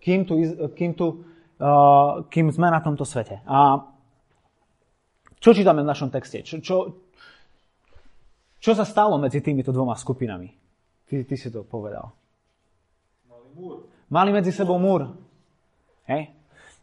Kým, 0.00 0.24
tu, 0.24 0.40
kým, 0.72 0.96
tu, 0.96 1.28
uh, 1.60 2.24
kým 2.32 2.48
sme 2.48 2.72
na 2.72 2.80
tomto 2.80 3.04
svete. 3.04 3.44
A 3.44 3.92
čo 5.44 5.52
čítame 5.52 5.84
v 5.84 5.90
našom 5.92 6.08
texte? 6.08 6.40
Čo, 6.40 6.64
čo, 6.64 6.76
čo 8.64 8.72
sa 8.72 8.88
stalo 8.88 9.20
medzi 9.20 9.44
týmito 9.44 9.76
dvoma 9.76 9.92
skupinami? 9.92 10.48
Ty, 11.04 11.28
ty 11.28 11.36
si 11.36 11.52
to 11.52 11.68
povedal. 11.68 12.16
Mali 13.28 13.48
múr. 13.52 13.76
Mali 14.08 14.30
medzi 14.32 14.56
sebou 14.56 14.80
múr. 14.80 15.12
Hej? 16.08 16.32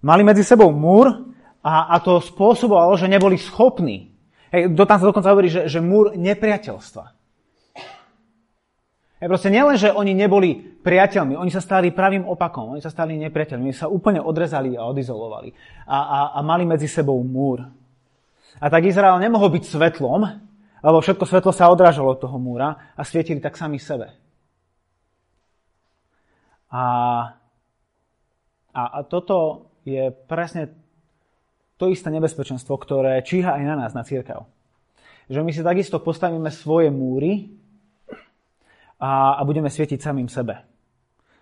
Mali 0.05 0.21
medzi 0.21 0.45
sebou 0.45 0.69
múr 0.69 1.09
a, 1.65 1.89
a 1.89 1.97
to 2.05 2.21
spôsobovalo, 2.21 2.93
že 3.01 3.09
neboli 3.09 3.41
schopní. 3.41 4.13
Hej, 4.53 4.77
tam 4.77 4.97
sa 5.01 5.09
dokonca 5.09 5.33
hovorí, 5.33 5.49
že, 5.49 5.65
že 5.65 5.81
múr 5.81 6.13
nepriateľstva. 6.13 7.17
Hej, 9.25 9.27
proste 9.29 9.49
nielen, 9.49 9.73
že 9.73 9.89
oni 9.89 10.13
neboli 10.13 10.53
priateľmi, 10.85 11.33
oni 11.33 11.49
sa 11.49 11.65
stali 11.65 11.89
pravým 11.89 12.29
opakom, 12.29 12.77
oni 12.77 12.81
sa 12.81 12.93
stali 12.93 13.17
nepriateľmi, 13.25 13.69
oni 13.69 13.77
sa 13.77 13.89
úplne 13.89 14.21
odrezali 14.21 14.77
a 14.77 14.85
odizolovali 14.85 15.49
a, 15.89 15.97
a, 15.97 16.19
a 16.37 16.39
mali 16.45 16.65
medzi 16.69 16.85
sebou 16.85 17.17
múr. 17.25 17.80
A 18.61 18.69
tak 18.69 18.85
Izrael 18.85 19.17
nemohol 19.17 19.57
byť 19.57 19.63
svetlom, 19.65 20.21
lebo 20.85 20.97
všetko 21.01 21.25
svetlo 21.25 21.49
sa 21.49 21.73
odrážalo 21.73 22.13
od 22.13 22.21
toho 22.21 22.37
múra 22.37 22.93
a 22.93 23.01
svietili 23.01 23.41
tak 23.41 23.57
sami 23.57 23.81
sebe. 23.81 24.13
A, 26.69 26.83
a, 28.69 28.81
a 28.85 28.99
toto 29.01 29.65
je 29.81 30.13
presne 30.13 30.69
to 31.81 31.89
isté 31.89 32.13
nebezpečenstvo, 32.13 32.77
ktoré 32.77 33.25
číha 33.25 33.57
aj 33.57 33.63
na 33.65 33.75
nás, 33.81 33.97
na 33.97 34.05
církev. 34.05 34.45
Že 35.25 35.41
my 35.41 35.51
si 35.57 35.65
takisto 35.65 35.97
postavíme 35.97 36.53
svoje 36.53 36.93
múry 36.93 37.49
a, 39.01 39.35
a 39.37 39.41
budeme 39.41 39.73
svietiť 39.73 39.97
samým 39.97 40.29
sebe. 40.29 40.61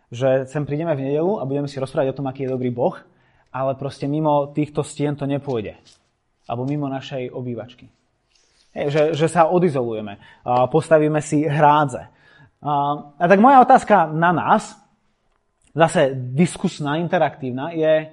Že 0.07 0.47
sem 0.47 0.63
prídeme 0.63 0.95
v 0.95 1.11
nedelu 1.11 1.43
a 1.43 1.43
budeme 1.43 1.67
si 1.67 1.83
rozprávať 1.83 2.15
o 2.15 2.17
tom, 2.23 2.31
aký 2.31 2.47
je 2.47 2.55
dobrý 2.55 2.71
Boh, 2.71 2.95
ale 3.51 3.75
proste 3.75 4.07
mimo 4.07 4.55
týchto 4.55 4.87
stien 4.87 5.19
to 5.19 5.27
nepôjde 5.27 5.75
alebo 6.49 6.65
mimo 6.65 6.89
našej 6.89 7.29
obývačky. 7.29 7.85
Že, 8.73 9.13
že 9.13 9.27
sa 9.29 9.45
odizolujeme, 9.49 10.17
postavíme 10.73 11.21
si 11.21 11.45
hrádze. 11.45 12.09
A 12.65 13.25
tak 13.29 13.37
moja 13.37 13.61
otázka 13.61 14.09
na 14.09 14.33
nás, 14.33 14.73
zase 15.77 16.17
diskusná, 16.33 16.97
interaktívna, 16.97 17.69
je, 17.71 18.09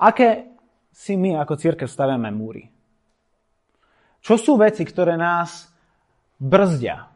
aké 0.00 0.48
si 0.88 1.14
my 1.14 1.36
ako 1.38 1.54
církev 1.60 1.86
staviame 1.86 2.32
múry. 2.32 2.66
Čo 4.18 4.34
sú 4.34 4.52
veci, 4.58 4.82
ktoré 4.82 5.14
nás 5.14 5.70
brzdia 6.42 7.06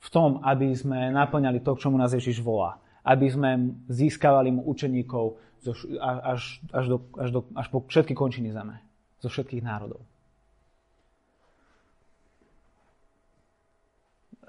v 0.00 0.08
tom, 0.12 0.44
aby 0.44 0.76
sme 0.76 1.08
naplňali 1.12 1.64
to, 1.64 1.76
k 1.76 1.82
čomu 1.88 1.96
nás 1.96 2.12
Ježiš 2.12 2.40
volá. 2.44 2.76
Aby 3.00 3.32
sme 3.32 3.50
získavali 3.88 4.52
mu 4.52 4.68
učeníkov 4.68 5.40
zo, 5.60 5.72
až, 6.00 6.60
až, 6.72 6.84
do, 6.88 6.96
až, 7.16 7.28
do, 7.30 7.40
až 7.56 7.66
po 7.68 7.84
všetky 7.84 8.16
končiny 8.16 8.52
zeme. 8.52 8.80
Zo 9.20 9.28
všetkých 9.28 9.60
národov. 9.60 10.00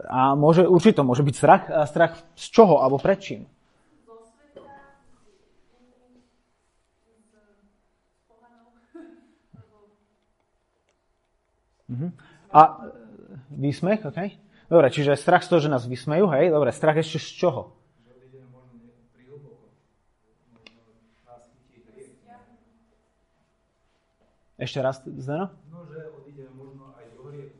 A 0.07 0.33
môže, 0.33 0.65
určite 0.65 1.03
môže 1.03 1.21
byť 1.21 1.35
strach. 1.35 1.63
A 1.69 1.85
strach 1.85 2.17
z 2.33 2.45
čoho 2.49 2.79
alebo 2.81 2.97
pred 2.97 3.19
čím? 3.19 3.43
Uh-huh. 11.91 12.07
A 12.55 12.87
výsmech, 13.51 13.99
OK? 14.07 14.39
Dobre, 14.71 14.87
čiže 14.87 15.19
strach 15.19 15.43
z 15.43 15.51
toho, 15.51 15.59
že 15.59 15.67
nás 15.67 15.83
vysmejú, 15.83 16.31
hej? 16.31 16.47
Dobre, 16.47 16.71
strach 16.71 16.95
ešte 16.95 17.19
z 17.19 17.29
čoho? 17.35 17.75
Ešte 24.61 24.77
raz, 24.77 25.01
Zdeno? 25.01 25.49
No, 25.73 25.81
že 25.89 26.05
odídeme 26.21 26.53
možno 26.53 26.93
aj 26.93 27.05
do 27.17 27.33
hriechu. 27.33 27.57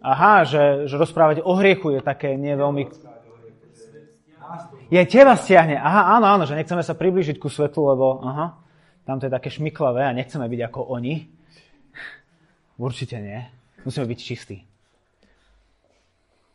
Aha, 0.00 0.48
že, 0.48 0.88
že 0.88 0.96
rozprávať 0.96 1.44
o 1.44 1.52
hriechu 1.60 1.92
je 1.92 2.00
také 2.00 2.32
nie 2.40 2.56
veľmi... 2.56 2.88
Je 4.88 5.02
teba 5.04 5.36
stiahne. 5.36 5.76
Aha, 5.76 6.16
áno, 6.16 6.32
áno, 6.32 6.44
že 6.48 6.56
nechceme 6.56 6.80
sa 6.80 6.96
priblížiť 6.96 7.36
ku 7.36 7.52
svetlu, 7.52 7.92
lebo 7.92 8.24
aha, 8.24 8.56
tam 9.04 9.20
to 9.20 9.28
je 9.28 9.36
také 9.36 9.52
šmiklavé 9.52 10.08
a 10.08 10.16
nechceme 10.16 10.48
byť 10.48 10.60
ako 10.64 10.80
oni. 10.96 11.28
Určite 12.80 13.20
nie. 13.20 13.44
Musíme 13.84 14.08
byť 14.08 14.18
čistí. 14.24 14.64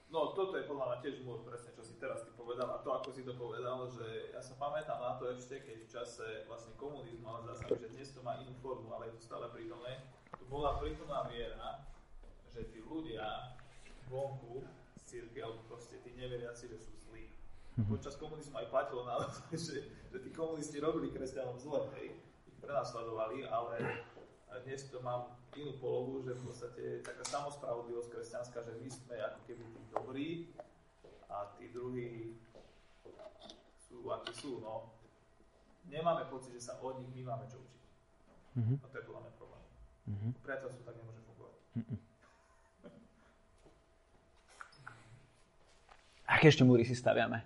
No, 0.10 0.34
toto 0.34 0.58
je 0.58 0.66
podľa 0.66 0.86
mňa 0.90 0.98
tiež 1.06 1.22
môj 1.30 1.46
presne, 1.46 1.70
čo 1.78 1.86
si 1.86 1.94
teraz 2.02 2.26
ty 2.26 2.34
povedal 2.34 2.66
a 2.74 2.82
to, 2.82 2.90
ako 2.90 3.14
si 3.14 3.22
to 3.22 3.38
povedal, 3.38 3.86
že 3.86 4.34
ja 4.34 4.42
sa 4.42 4.58
pamätám 4.58 4.98
na 4.98 5.14
to 5.22 5.30
ešte, 5.30 5.62
keď 5.62 5.78
v 5.78 5.90
čase 5.94 6.26
vlastne 6.50 6.74
komunizmu, 6.82 7.30
ale 7.30 7.54
zase, 7.54 7.70
že 7.86 7.89
to 8.20 8.28
má 8.28 8.36
inú 8.44 8.52
formu, 8.60 8.92
ale 8.92 9.08
je 9.08 9.16
to 9.16 9.32
stále 9.32 9.48
prítomné, 9.56 10.04
tu 10.36 10.44
bola 10.52 10.76
prítomná 10.76 11.24
viera, 11.32 11.88
že 12.52 12.68
tí 12.68 12.84
ľudia 12.84 13.56
vonku 14.12 14.68
z 15.00 15.02
círky, 15.08 15.40
alebo 15.40 15.64
proste 15.72 16.04
tí 16.04 16.12
neveriaci, 16.20 16.68
že 16.68 16.84
sú 16.84 16.92
zlí. 17.08 17.32
Mm-hmm. 17.80 17.96
Počas 17.96 18.20
komunizmu 18.20 18.60
aj 18.60 18.68
platilo 18.68 19.08
na 19.08 19.24
to, 19.24 19.32
že, 19.56 19.88
že 20.12 20.18
tí 20.20 20.30
komunisti 20.36 20.84
robili 20.84 21.16
kresťanom 21.16 21.56
zle, 21.56 21.88
hej, 21.96 22.12
ich 22.44 22.58
prenasledovali, 22.60 23.48
ale 23.48 24.04
dnes 24.68 24.84
to 24.92 25.00
mám 25.00 25.40
inú 25.56 25.80
polohu, 25.80 26.20
že 26.20 26.36
v 26.36 26.44
podstate 26.44 26.82
je 26.84 26.98
taká 27.00 27.24
samospravodlivosť 27.24 28.12
kresťanská, 28.12 28.60
že 28.68 28.76
my 28.84 28.90
sme 28.92 29.16
ako 29.16 29.40
keby 29.48 29.64
tí 29.64 29.82
dobrí 29.96 30.30
a 31.32 31.56
tí 31.56 31.72
druhí 31.72 32.36
sú 33.80 34.12
akí 34.12 34.34
sú, 34.36 34.60
no. 34.60 34.92
Nemáme 35.88 36.28
pocit, 36.28 36.54
že 36.54 36.70
sa 36.70 36.78
od 36.84 37.02
nich 37.02 37.10
my 37.16 37.34
máme 37.34 37.48
čo 37.48 37.58
učiť. 37.58 37.79
Mm-hmm. 38.58 38.78
A 38.82 38.88
to 38.90 38.96
je 38.98 39.04
podľa 39.06 39.22
mňa 39.22 39.32
problém. 39.38 39.64
Mm-hmm. 40.10 40.32
Priateľstvo 40.42 40.82
tak 40.82 40.96
nemôže 40.98 41.22
fungovať. 41.28 41.56
Mm-mm. 41.78 41.98
Aké 46.30 46.46
ešte 46.50 46.64
múry 46.66 46.86
si 46.86 46.96
staviame? 46.98 47.46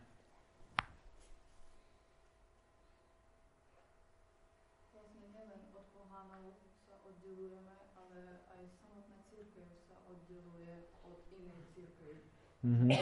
Mm-hmm. 12.64 12.96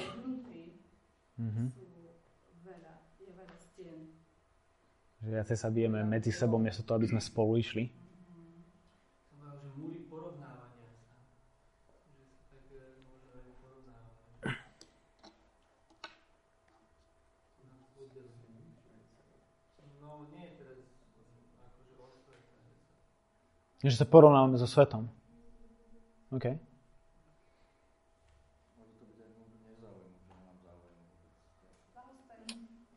Mm-hmm. 1.37 1.67
Že 5.21 5.37
viacej 5.37 5.57
sa 5.57 5.69
bijeme 5.69 6.01
medzi 6.01 6.33
sebou, 6.33 6.57
miesto 6.57 6.81
toho, 6.81 6.97
aby 6.97 7.05
sme 7.05 7.21
spolu 7.21 7.61
išli. 7.61 7.93
Že 23.81 23.97
sa 23.97 24.05
porovnávame 24.05 24.57
so 24.61 24.69
svetom. 24.69 25.09
OK. 26.29 26.53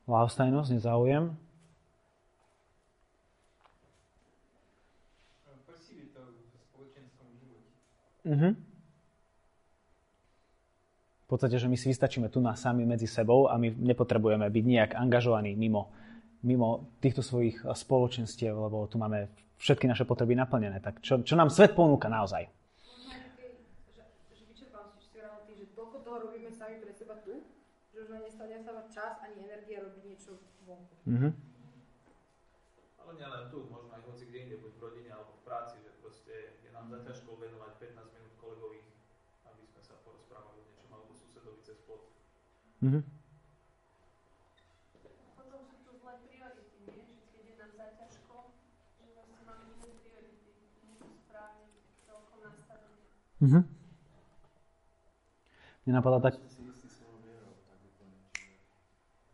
Lávstajnosť, 0.05 0.77
nezáujem. 0.77 1.44
Mhm. 8.25 8.51
V 11.25 11.27
podstate, 11.33 11.57
že 11.57 11.69
my 11.73 11.77
si 11.77 11.89
vystačíme 11.89 12.29
tu 12.29 12.39
na 12.45 12.53
sami 12.53 12.85
medzi 12.85 13.09
sebou 13.09 13.49
a 13.49 13.57
my 13.57 13.73
nepotrebujeme 13.73 14.45
byť 14.45 14.65
nejak 14.65 14.91
angažovaní 14.93 15.57
mimo, 15.57 15.89
mimo 16.45 16.93
týchto 17.01 17.25
svojich 17.25 17.65
spoločenstiev, 17.65 18.53
lebo 18.53 18.85
tu 18.87 19.01
máme 19.01 19.33
všetky 19.57 19.89
naše 19.89 20.05
potreby 20.05 20.37
naplnené. 20.37 20.85
Tak 20.85 21.01
čo, 21.01 21.25
čo 21.25 21.35
nám 21.35 21.49
svet 21.49 21.73
ponúka 21.73 22.13
naozaj? 22.13 22.45
čas 28.95 29.19
ani 29.27 29.51
energia 29.51 29.83
robiť 29.83 30.03
niečo 30.07 30.39
vonku. 30.63 30.95
Mm-hmm. 31.03 31.33
Ale 33.03 33.11
nielen 33.19 33.43
tu, 33.51 33.59
možno 33.67 33.84
hoci 34.15 34.31
kde 34.31 34.39
inde, 34.47 34.57
buď 34.63 34.73
v 34.79 34.83
rodine 34.87 35.11
alebo 35.11 35.35
v 35.35 35.43
práci, 35.43 35.75
že 35.83 35.91
proste 35.99 36.55
je 36.63 36.71
nám 36.71 36.87
za 36.87 37.03
ťažko 37.03 37.35
venovať 37.35 37.99
15 37.99 38.15
minút 38.15 38.33
kolegovi, 38.39 38.79
aby 39.43 39.63
sme 39.67 39.83
sa 39.83 39.99
porozprávali 40.07 40.63
o 40.63 40.67
niečom 40.71 40.87
alebo 40.95 41.11
susedovi 41.19 41.59
cez 41.67 41.83
plot. 41.83 42.07
Mm-hmm. 42.79 43.03
Potom 45.35 45.61
sú 45.67 45.77
tu 45.83 45.91
zlé 45.99 46.15
priority, 46.31 46.79
nie? 46.87 47.03
Že 47.11 47.27
keď 47.27 47.43
je 47.43 47.55
nám 47.59 47.73
za 47.75 47.87
ťažko, 47.99 48.35
že 49.03 49.05
vlastne 49.19 49.39
máme 49.43 49.65
iné 49.83 49.91
priority, 49.99 50.51
nie 50.87 50.95
sú 50.95 51.11
správne 51.27 51.67
celkom 52.07 52.39
nastavené. 52.39 53.03
Mm-hmm. 53.43 53.63
Mne 55.91 55.93
napadá 55.99 56.19
tak... 56.23 56.39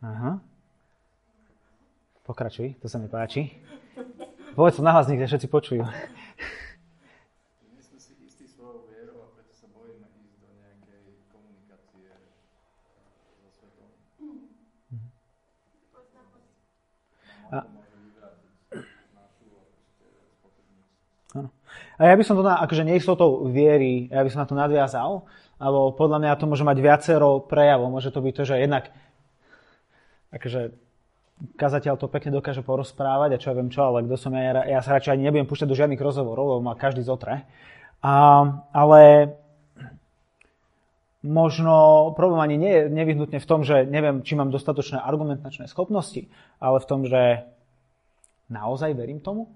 Aha. 0.01 0.41
Pokračuj, 2.25 2.73
to 2.81 2.89
sa 2.89 2.97
mi 2.97 3.05
páči. 3.05 3.61
Povedz 4.51 4.75
to 4.77 4.83
nahlas, 4.83 5.07
nech 5.07 5.23
všetci 5.23 5.47
počujú. 5.47 5.87
A, 17.51 17.63
A 22.01 22.09
ja 22.09 22.17
by 22.17 22.23
som 22.25 22.33
to 22.33 22.41
na 22.41 22.57
akože 22.57 22.81
neistotou 22.81 23.45
viery, 23.45 24.09
ja 24.09 24.25
by 24.25 24.29
som 24.33 24.41
na 24.41 24.49
to 24.49 24.57
nadviazal, 24.57 25.29
alebo 25.61 25.93
podľa 25.93 26.17
mňa 26.17 26.39
to 26.41 26.49
môže 26.49 26.65
mať 26.65 26.77
viacero 26.81 27.45
prejavov. 27.45 27.93
Môže 27.93 28.09
to 28.09 28.25
byť 28.25 28.33
to, 28.33 28.43
že 28.49 28.55
jednak 28.57 28.89
akože 30.33 30.73
kazateľ 31.57 31.97
to 31.97 32.11
pekne 32.11 32.37
dokáže 32.37 32.61
porozprávať 32.61 33.35
a 33.35 33.41
čo 33.41 33.49
ja 33.51 33.55
viem 33.57 33.69
čo, 33.73 33.81
ale 33.81 34.05
kto 34.05 34.15
som 34.17 34.31
ja, 34.33 34.61
ja 34.65 34.79
sa 34.81 34.97
radšej 34.97 35.17
ani 35.17 35.25
nebudem 35.29 35.49
púšťať 35.49 35.67
do 35.69 35.77
žiadnych 35.77 36.01
rozhovorov, 36.01 36.57
lebo 36.57 36.61
ma 36.61 36.77
každý 36.77 37.01
zotre. 37.01 37.45
A, 38.01 38.13
ale 38.73 39.33
možno 41.21 42.09
problém 42.17 42.41
ani 42.41 42.57
nie 42.57 42.73
je 42.73 42.81
nevyhnutne 42.89 43.37
v 43.37 43.49
tom, 43.49 43.61
že 43.61 43.85
neviem, 43.85 44.25
či 44.25 44.33
mám 44.33 44.49
dostatočné 44.49 45.01
argumentačné 45.01 45.69
schopnosti, 45.69 46.29
ale 46.57 46.77
v 46.81 46.89
tom, 46.89 47.05
že 47.05 47.45
naozaj 48.49 48.97
verím 48.97 49.21
tomu, 49.21 49.53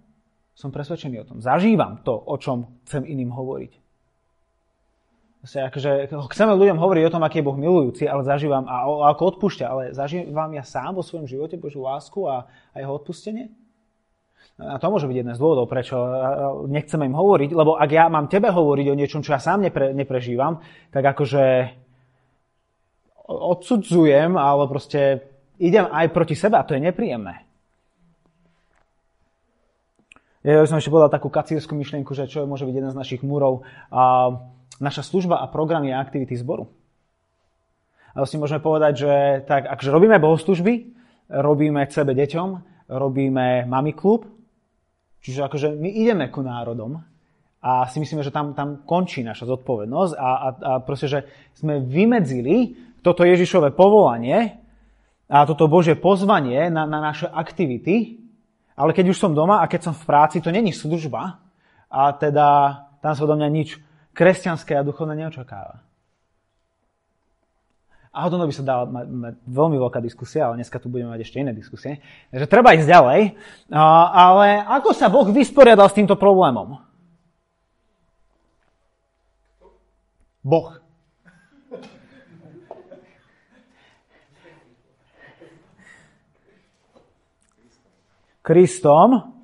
som 0.56 0.72
presvedčený 0.72 1.22
o 1.22 1.28
tom. 1.28 1.38
Zažívam 1.44 2.00
to, 2.06 2.16
o 2.16 2.36
čom 2.40 2.80
chcem 2.88 3.04
iným 3.04 3.34
hovoriť. 3.34 3.85
Akože, 5.46 6.10
chceme 6.10 6.58
ľuďom 6.58 6.82
hovoriť 6.82 7.04
o 7.06 7.14
tom, 7.14 7.22
aký 7.22 7.40
je 7.40 7.46
Boh 7.46 7.54
milujúci, 7.54 8.10
ale 8.10 8.26
zažívam, 8.26 8.66
a, 8.66 8.90
a 8.90 9.14
ako 9.14 9.38
odpúšťa, 9.38 9.66
ale 9.70 9.84
zažívam 9.94 10.50
ja 10.58 10.66
sám 10.66 10.98
vo 10.98 11.06
svojom 11.06 11.30
živote 11.30 11.62
Božiu 11.62 11.86
lásku 11.86 12.18
a, 12.26 12.50
a 12.74 12.76
jeho 12.82 12.98
odpustenie? 12.98 13.54
A 14.58 14.82
to 14.82 14.90
môže 14.90 15.06
byť 15.06 15.18
jeden 15.22 15.36
z 15.36 15.42
dôvodov, 15.42 15.70
prečo 15.70 16.00
nechceme 16.66 17.06
im 17.06 17.14
hovoriť, 17.14 17.52
lebo 17.54 17.78
ak 17.78 17.90
ja 17.94 18.10
mám 18.10 18.26
tebe 18.26 18.50
hovoriť 18.50 18.88
o 18.90 18.98
niečom, 18.98 19.22
čo 19.22 19.36
ja 19.36 19.42
sám 19.44 19.68
nepre, 19.68 19.94
neprežívam, 19.94 20.66
tak 20.90 21.04
akože 21.14 21.76
odsudzujem, 23.30 24.40
ale 24.40 24.64
proste 24.66 25.30
idem 25.62 25.86
aj 25.86 26.10
proti 26.10 26.34
sebe 26.34 26.58
a 26.58 26.66
to 26.66 26.74
je 26.74 26.82
nepríjemné. 26.82 27.46
Ja 30.46 30.62
som 30.70 30.78
ešte 30.78 30.94
povedal 30.94 31.10
takú 31.10 31.34
kacírskú 31.34 31.74
myšlienku, 31.74 32.14
že 32.14 32.30
čo 32.30 32.46
môže 32.46 32.70
byť 32.70 32.76
jeden 32.78 32.94
z 32.94 33.00
našich 33.02 33.22
múrov. 33.26 33.66
A 33.90 34.30
naša 34.80 35.04
služba 35.06 35.40
a 35.40 35.48
programy 35.48 35.92
a 35.92 36.02
aktivity 36.02 36.36
zboru. 36.36 36.68
A 38.16 38.24
si 38.24 38.40
môžeme 38.40 38.64
povedať, 38.64 38.94
že 38.96 39.14
tak, 39.44 39.68
akže 39.68 39.92
robíme 39.92 40.16
bohoslužby, 40.20 40.96
robíme 41.28 41.84
sebe 41.92 42.16
deťom, 42.16 42.50
robíme 42.88 43.68
mami 43.68 43.92
klub, 43.92 44.24
čiže 45.20 45.44
akože 45.44 45.68
my 45.76 45.90
ideme 45.90 46.32
ku 46.32 46.40
národom 46.40 47.04
a 47.66 47.90
si 47.90 47.98
myslíme, 47.98 48.22
že 48.22 48.32
tam, 48.32 48.54
tam 48.54 48.86
končí 48.86 49.26
naša 49.26 49.50
zodpovednosť 49.50 50.14
a, 50.16 50.22
a, 50.22 50.48
a 50.54 50.72
proste, 50.86 51.10
že 51.10 51.20
sme 51.58 51.82
vymedzili 51.82 52.78
toto 53.02 53.26
Ježišové 53.26 53.74
povolanie 53.74 54.62
a 55.26 55.44
toto 55.50 55.66
Božie 55.66 55.98
pozvanie 55.98 56.70
na, 56.70 56.86
na 56.86 57.02
naše 57.02 57.26
aktivity, 57.26 58.22
ale 58.78 58.94
keď 58.94 59.12
už 59.12 59.18
som 59.18 59.34
doma 59.34 59.60
a 59.60 59.70
keď 59.72 59.92
som 59.92 59.94
v 59.98 60.06
práci, 60.06 60.40
to 60.40 60.54
není 60.54 60.72
služba 60.72 61.42
a 61.90 62.02
teda 62.14 62.48
tam 63.02 63.14
sa 63.18 63.26
do 63.26 63.34
mňa 63.34 63.50
nič 63.50 63.70
kresťanské 64.16 64.72
a 64.80 64.88
duchovné 64.88 65.20
neočakáva. 65.20 65.84
A 68.16 68.24
o 68.24 68.32
tomto 68.32 68.48
by 68.48 68.56
sa 68.56 68.64
dala 68.64 68.88
mať, 68.88 69.08
mať 69.12 69.36
veľmi 69.44 69.76
veľká 69.76 70.00
diskusia, 70.00 70.48
ale 70.48 70.64
dneska 70.64 70.80
tu 70.80 70.88
budeme 70.88 71.12
mať 71.12 71.28
ešte 71.28 71.44
iné 71.44 71.52
diskusie. 71.52 72.00
Takže 72.32 72.48
treba 72.48 72.72
ísť 72.72 72.88
ďalej. 72.88 73.36
Ale 74.16 74.64
ako 74.64 74.90
sa 74.96 75.12
Boh 75.12 75.28
vysporiadal 75.28 75.92
s 75.92 75.98
týmto 76.00 76.16
problémom? 76.16 76.80
Boh. 80.40 80.80
Kristom. 88.40 89.36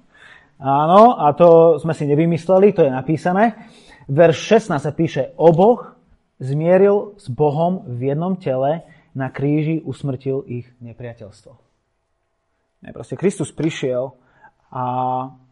Áno, 0.61 1.19
a 1.19 1.33
to 1.35 1.75
sme 1.81 1.91
si 1.91 2.07
nevymysleli, 2.07 2.71
to 2.71 2.85
je 2.87 2.91
napísané 2.93 3.70
verš 4.11 4.67
16 4.67 4.83
sa 4.83 4.91
píše, 4.91 5.31
oboch 5.39 5.95
zmieril 6.43 7.15
s 7.15 7.31
Bohom 7.31 7.87
v 7.87 8.11
jednom 8.11 8.35
tele, 8.35 8.83
na 9.11 9.27
kríži 9.27 9.83
usmrtil 9.83 10.43
ich 10.47 10.67
nepriateľstvo. 10.79 11.51
Ne, 12.81 12.89
proste 12.95 13.19
Kristus 13.19 13.51
prišiel 13.51 14.15
a, 14.71 14.85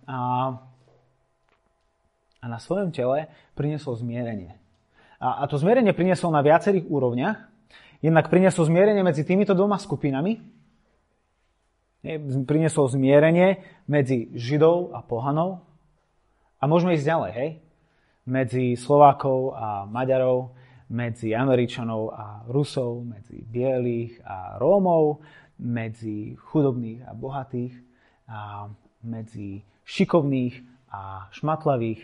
a, 0.08 0.20
a 2.40 2.46
na 2.48 2.60
svojom 2.60 2.96
tele 2.96 3.28
priniesol 3.60 4.00
zmierenie. 4.00 4.56
A, 5.20 5.44
a 5.44 5.52
to 5.52 5.60
zmierenie 5.60 5.92
priniesol 5.92 6.32
na 6.32 6.40
viacerých 6.40 6.88
úrovniach. 6.88 7.38
Jednak 8.00 8.32
priniesol 8.32 8.72
zmierenie 8.72 9.04
medzi 9.04 9.28
týmito 9.28 9.52
dvoma 9.52 9.76
skupinami. 9.76 10.40
Priniesol 12.48 12.88
zmierenie 12.88 13.60
medzi 13.92 14.32
Židov 14.32 14.96
a 14.96 15.04
pohanov 15.04 15.68
A 16.64 16.68
môžeme 16.68 16.96
ísť 16.96 17.08
ďalej, 17.12 17.32
hej? 17.36 17.50
Medzi 18.28 18.76
Slovákov 18.76 19.56
a 19.56 19.88
Maďarov, 19.88 20.52
medzi 20.90 21.38
Američanov 21.38 22.04
a 22.12 22.26
Rusov, 22.50 23.06
medzi 23.06 23.46
bielých 23.46 24.26
a 24.26 24.58
Rómov, 24.58 25.22
medzi 25.62 26.34
chudobných 26.34 27.06
a 27.06 27.12
bohatých, 27.14 27.76
a 28.30 28.70
medzi 29.06 29.62
šikovných 29.86 30.56
a 30.94 31.30
šmatlavých, 31.32 32.02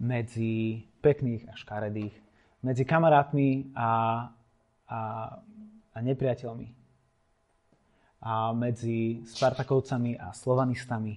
medzi 0.00 0.82
pekných 1.02 1.50
a 1.50 1.54
škaredých, 1.54 2.14
medzi 2.62 2.84
kamarátmi 2.84 3.74
a, 3.74 3.90
a, 4.88 5.00
a 5.94 5.98
nepriateľmi, 6.00 6.68
a 8.20 8.52
medzi 8.52 9.24
Spartakovcami 9.24 10.20
a 10.20 10.30
Slovanistami, 10.32 11.14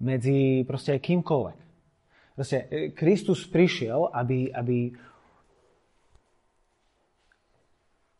medzi 0.00 0.64
proste 0.64 0.96
aj 0.96 1.00
kýmkoľvek. 1.04 1.65
Proste 2.36 2.68
e, 2.68 2.92
Kristus 2.92 3.48
prišiel, 3.48 4.12
aby, 4.12 4.52
aby, 4.52 4.92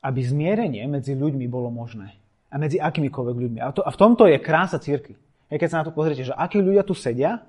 aby 0.00 0.20
zmierenie 0.24 0.88
medzi 0.88 1.12
ľuďmi 1.12 1.44
bolo 1.52 1.68
možné. 1.68 2.16
A 2.48 2.56
medzi 2.56 2.80
akýmikoľvek 2.80 3.36
ľuďmi. 3.36 3.58
A, 3.60 3.68
to, 3.76 3.84
a 3.84 3.92
v 3.92 4.00
tomto 4.00 4.24
je 4.24 4.40
krása 4.40 4.80
círky. 4.80 5.20
Keď 5.52 5.68
sa 5.68 5.78
na 5.84 5.86
to 5.86 5.92
pozriete, 5.92 6.24
že 6.24 6.32
akí 6.32 6.58
ľudia 6.58 6.82
tu 6.82 6.96
sedia, 6.96 7.44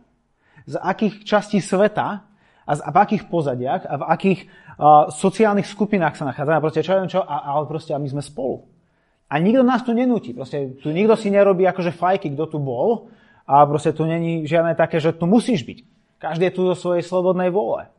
z 0.67 0.75
akých 0.75 1.23
častí 1.23 1.63
sveta 1.63 2.27
a, 2.67 2.71
z, 2.75 2.79
a 2.83 2.89
v 2.91 2.97
akých 2.99 3.23
pozadiach 3.31 3.87
a 3.87 3.93
v 3.97 4.03
akých 4.03 4.39
uh, 4.45 5.07
sociálnych 5.07 5.65
skupinách 5.65 6.19
sa 6.19 6.27
nachádzame. 6.27 6.59
Proste 6.59 6.83
čo 6.83 6.99
čo, 7.07 7.23
a, 7.23 7.55
ale 7.55 7.63
proste 7.71 7.95
a 7.95 8.01
my 8.01 8.11
sme 8.11 8.19
spolu. 8.19 8.67
A 9.31 9.39
nikto 9.39 9.63
nás 9.63 9.81
tu 9.87 9.95
nenúti. 9.95 10.35
Proste 10.35 10.75
tu 10.83 10.91
nikto 10.91 11.15
si 11.15 11.31
nerobí 11.31 11.63
akože 11.63 11.95
fajky, 11.95 12.35
kto 12.35 12.45
tu 12.51 12.59
bol. 12.59 13.07
A 13.47 13.63
proste 13.63 13.95
tu 13.95 14.03
není 14.03 14.43
žiadne 14.43 14.75
také, 14.75 14.99
že 14.99 15.15
tu 15.15 15.23
musíš 15.23 15.63
byť. 15.63 15.96
Každý 16.17 16.49
je 16.49 16.55
tu 16.55 16.61
do 16.65 16.73
svojej 16.73 17.05
slobodnej 17.05 17.53
vôle. 17.53 17.89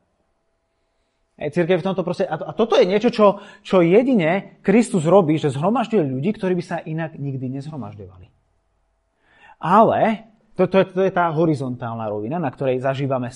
Ej, 1.38 1.54
církev 1.54 1.78
v 1.78 1.86
tomto 1.86 2.02
proste, 2.02 2.26
a 2.26 2.50
toto 2.50 2.74
je 2.74 2.82
niečo, 2.82 3.14
čo, 3.14 3.38
čo 3.62 3.78
jedine 3.78 4.58
Kristus 4.66 5.06
robí, 5.06 5.38
že 5.38 5.54
zhromažďuje 5.54 6.02
ľudí, 6.10 6.34
ktorí 6.34 6.58
by 6.58 6.64
sa 6.66 6.82
inak 6.82 7.14
nikdy 7.14 7.46
nezhromažďovali. 7.54 8.26
Ale 9.62 10.26
to, 10.58 10.66
to, 10.66 10.82
je, 10.82 10.86
to 10.90 11.00
je 11.06 11.14
tá 11.14 11.30
horizontálna 11.30 12.10
rovina, 12.10 12.42
na 12.42 12.50
ktorej 12.50 12.82
zažívame 12.82 13.30
e, 13.30 13.34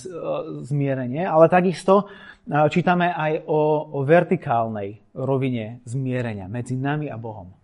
zmierenie, 0.67 1.23
ale 1.23 1.47
takisto 1.47 2.11
e, 2.43 2.67
čítame 2.67 3.15
aj 3.15 3.47
o, 3.47 3.87
o 3.95 3.99
vertikálnej 4.03 4.99
rovine 5.15 5.79
zmierenia 5.87 6.51
medzi 6.51 6.75
nami 6.75 7.07
a 7.07 7.15
Bohom. 7.15 7.55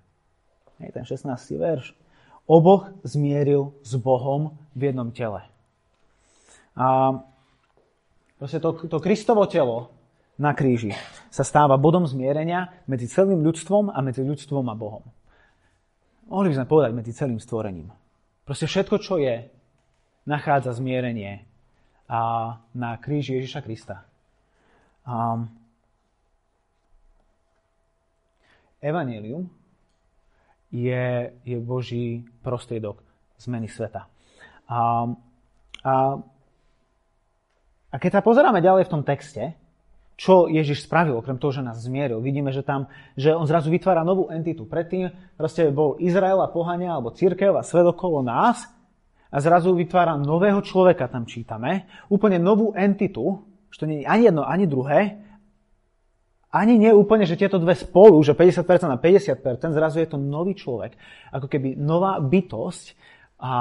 Hej, 0.78 0.94
ten 0.94 1.02
16. 1.02 1.34
verš. 1.58 1.98
Oboch 2.46 2.94
zmieril 3.02 3.74
s 3.82 3.98
Bohom 3.98 4.54
v 4.78 4.94
jednom 4.94 5.10
tele. 5.10 5.42
A 6.78 7.18
proste 8.38 8.62
to, 8.62 8.86
to 8.86 9.02
Kristovo 9.02 9.50
telo 9.50 9.90
na 10.38 10.54
kríži 10.54 10.94
sa 11.28 11.42
stáva 11.42 11.74
bodom 11.74 12.06
zmierenia 12.06 12.70
medzi 12.86 13.10
celým 13.10 13.42
ľudstvom 13.42 13.90
a 13.90 13.98
medzi 13.98 14.22
ľudstvom 14.22 14.70
a 14.70 14.78
Bohom. 14.78 15.02
Mohli 16.30 16.54
by 16.54 16.56
sme 16.62 16.70
povedať 16.70 16.92
medzi 16.94 17.12
celým 17.16 17.42
stvorením. 17.42 17.90
Proste 18.46 18.70
všetko, 18.70 18.96
čo 19.02 19.18
je, 19.18 19.50
nachádza 20.28 20.78
zmierenie 20.78 21.42
a 22.06 22.54
na 22.72 22.94
kríži 23.00 23.42
Ježiša 23.42 23.60
Krista. 23.66 24.06
A 25.08 25.42
Evangelium 28.78 29.50
je, 30.70 31.34
je 31.42 31.56
Boží 31.58 32.22
prostriedok 32.44 33.02
zmeny 33.40 33.66
sveta. 33.66 34.06
A, 34.68 35.10
a, 35.82 35.92
a 37.88 37.96
keď 37.96 38.20
sa 38.20 38.22
pozeráme 38.24 38.60
ďalej 38.60 38.84
v 38.86 38.92
tom 38.92 39.02
texte, 39.02 39.56
čo 40.18 40.50
Ježiš 40.50 40.90
spravil, 40.90 41.14
okrem 41.14 41.38
toho, 41.38 41.54
že 41.54 41.62
nás 41.62 41.78
zmieril. 41.78 42.18
Vidíme, 42.18 42.50
že 42.50 42.66
tam, 42.66 42.90
že 43.14 43.30
on 43.30 43.46
zrazu 43.46 43.70
vytvára 43.70 44.02
novú 44.02 44.26
entitu. 44.34 44.66
Predtým 44.66 45.14
proste 45.38 45.70
bol 45.70 45.94
Izrael 46.02 46.42
a 46.42 46.50
pohania, 46.50 46.98
alebo 46.98 47.14
církev 47.14 47.54
a 47.54 47.62
svet 47.62 47.86
okolo 47.86 48.26
nás 48.26 48.66
a 49.30 49.38
zrazu 49.38 49.70
vytvára 49.78 50.18
nového 50.18 50.58
človeka, 50.58 51.06
tam 51.06 51.22
čítame. 51.22 51.86
Úplne 52.10 52.42
novú 52.42 52.74
entitu, 52.74 53.46
že 53.70 53.78
to 53.78 53.86
nie 53.86 54.02
je 54.02 54.10
ani 54.10 54.26
jedno, 54.26 54.42
ani 54.42 54.66
druhé. 54.66 55.22
Ani 56.50 56.80
nie 56.80 56.90
úplne, 56.90 57.22
že 57.22 57.38
tieto 57.38 57.62
dve 57.62 57.78
spolu, 57.78 58.18
že 58.24 58.34
50% 58.34 58.90
a 58.90 58.98
50%, 58.98 59.70
zrazu 59.70 60.02
je 60.02 60.08
to 60.10 60.18
nový 60.18 60.58
človek. 60.58 60.98
Ako 61.30 61.46
keby 61.46 61.78
nová 61.78 62.18
bytosť. 62.18 62.98
A 63.38 63.52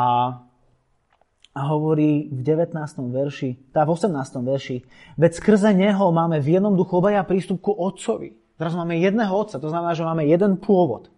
a 1.57 1.73
hovorí 1.73 2.29
v 2.29 2.45
19. 2.45 2.77
verši, 3.09 3.73
tá 3.73 3.81
v 3.81 3.97
18. 3.97 4.13
verši, 4.45 4.77
veď 5.17 5.31
skrze 5.41 5.73
neho 5.73 6.13
máme 6.13 6.37
v 6.37 6.61
jednom 6.61 6.77
duchu 6.77 7.01
obaja 7.01 7.25
prístup 7.25 7.65
ku 7.65 7.73
Otcovi. 7.73 8.37
Teraz 8.61 8.77
máme 8.77 9.01
jedného 9.01 9.33
Otca, 9.33 9.57
to 9.57 9.73
znamená, 9.73 9.97
že 9.97 10.05
máme 10.05 10.29
jeden 10.29 10.61
pôvod. 10.61 11.09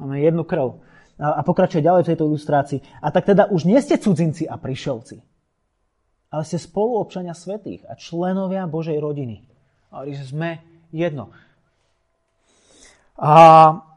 Máme 0.00 0.24
jednu 0.24 0.40
krv. 0.40 0.80
A 1.20 1.44
pokračuje 1.44 1.84
ďalej 1.84 2.06
v 2.06 2.10
tejto 2.14 2.24
ilustrácii. 2.32 2.80
A 3.04 3.12
tak 3.12 3.28
teda 3.28 3.52
už 3.52 3.68
nie 3.68 3.76
ste 3.84 4.00
cudzinci 4.00 4.48
a 4.48 4.56
prišelci, 4.56 5.20
ale 6.32 6.42
ste 6.48 6.56
spoluobčania 6.56 7.36
svetých 7.36 7.84
a 7.90 7.98
členovia 7.98 8.64
Božej 8.64 8.96
rodiny. 8.96 9.44
A 9.92 10.08
sme 10.16 10.64
jedno. 10.94 11.34
A 13.18 13.87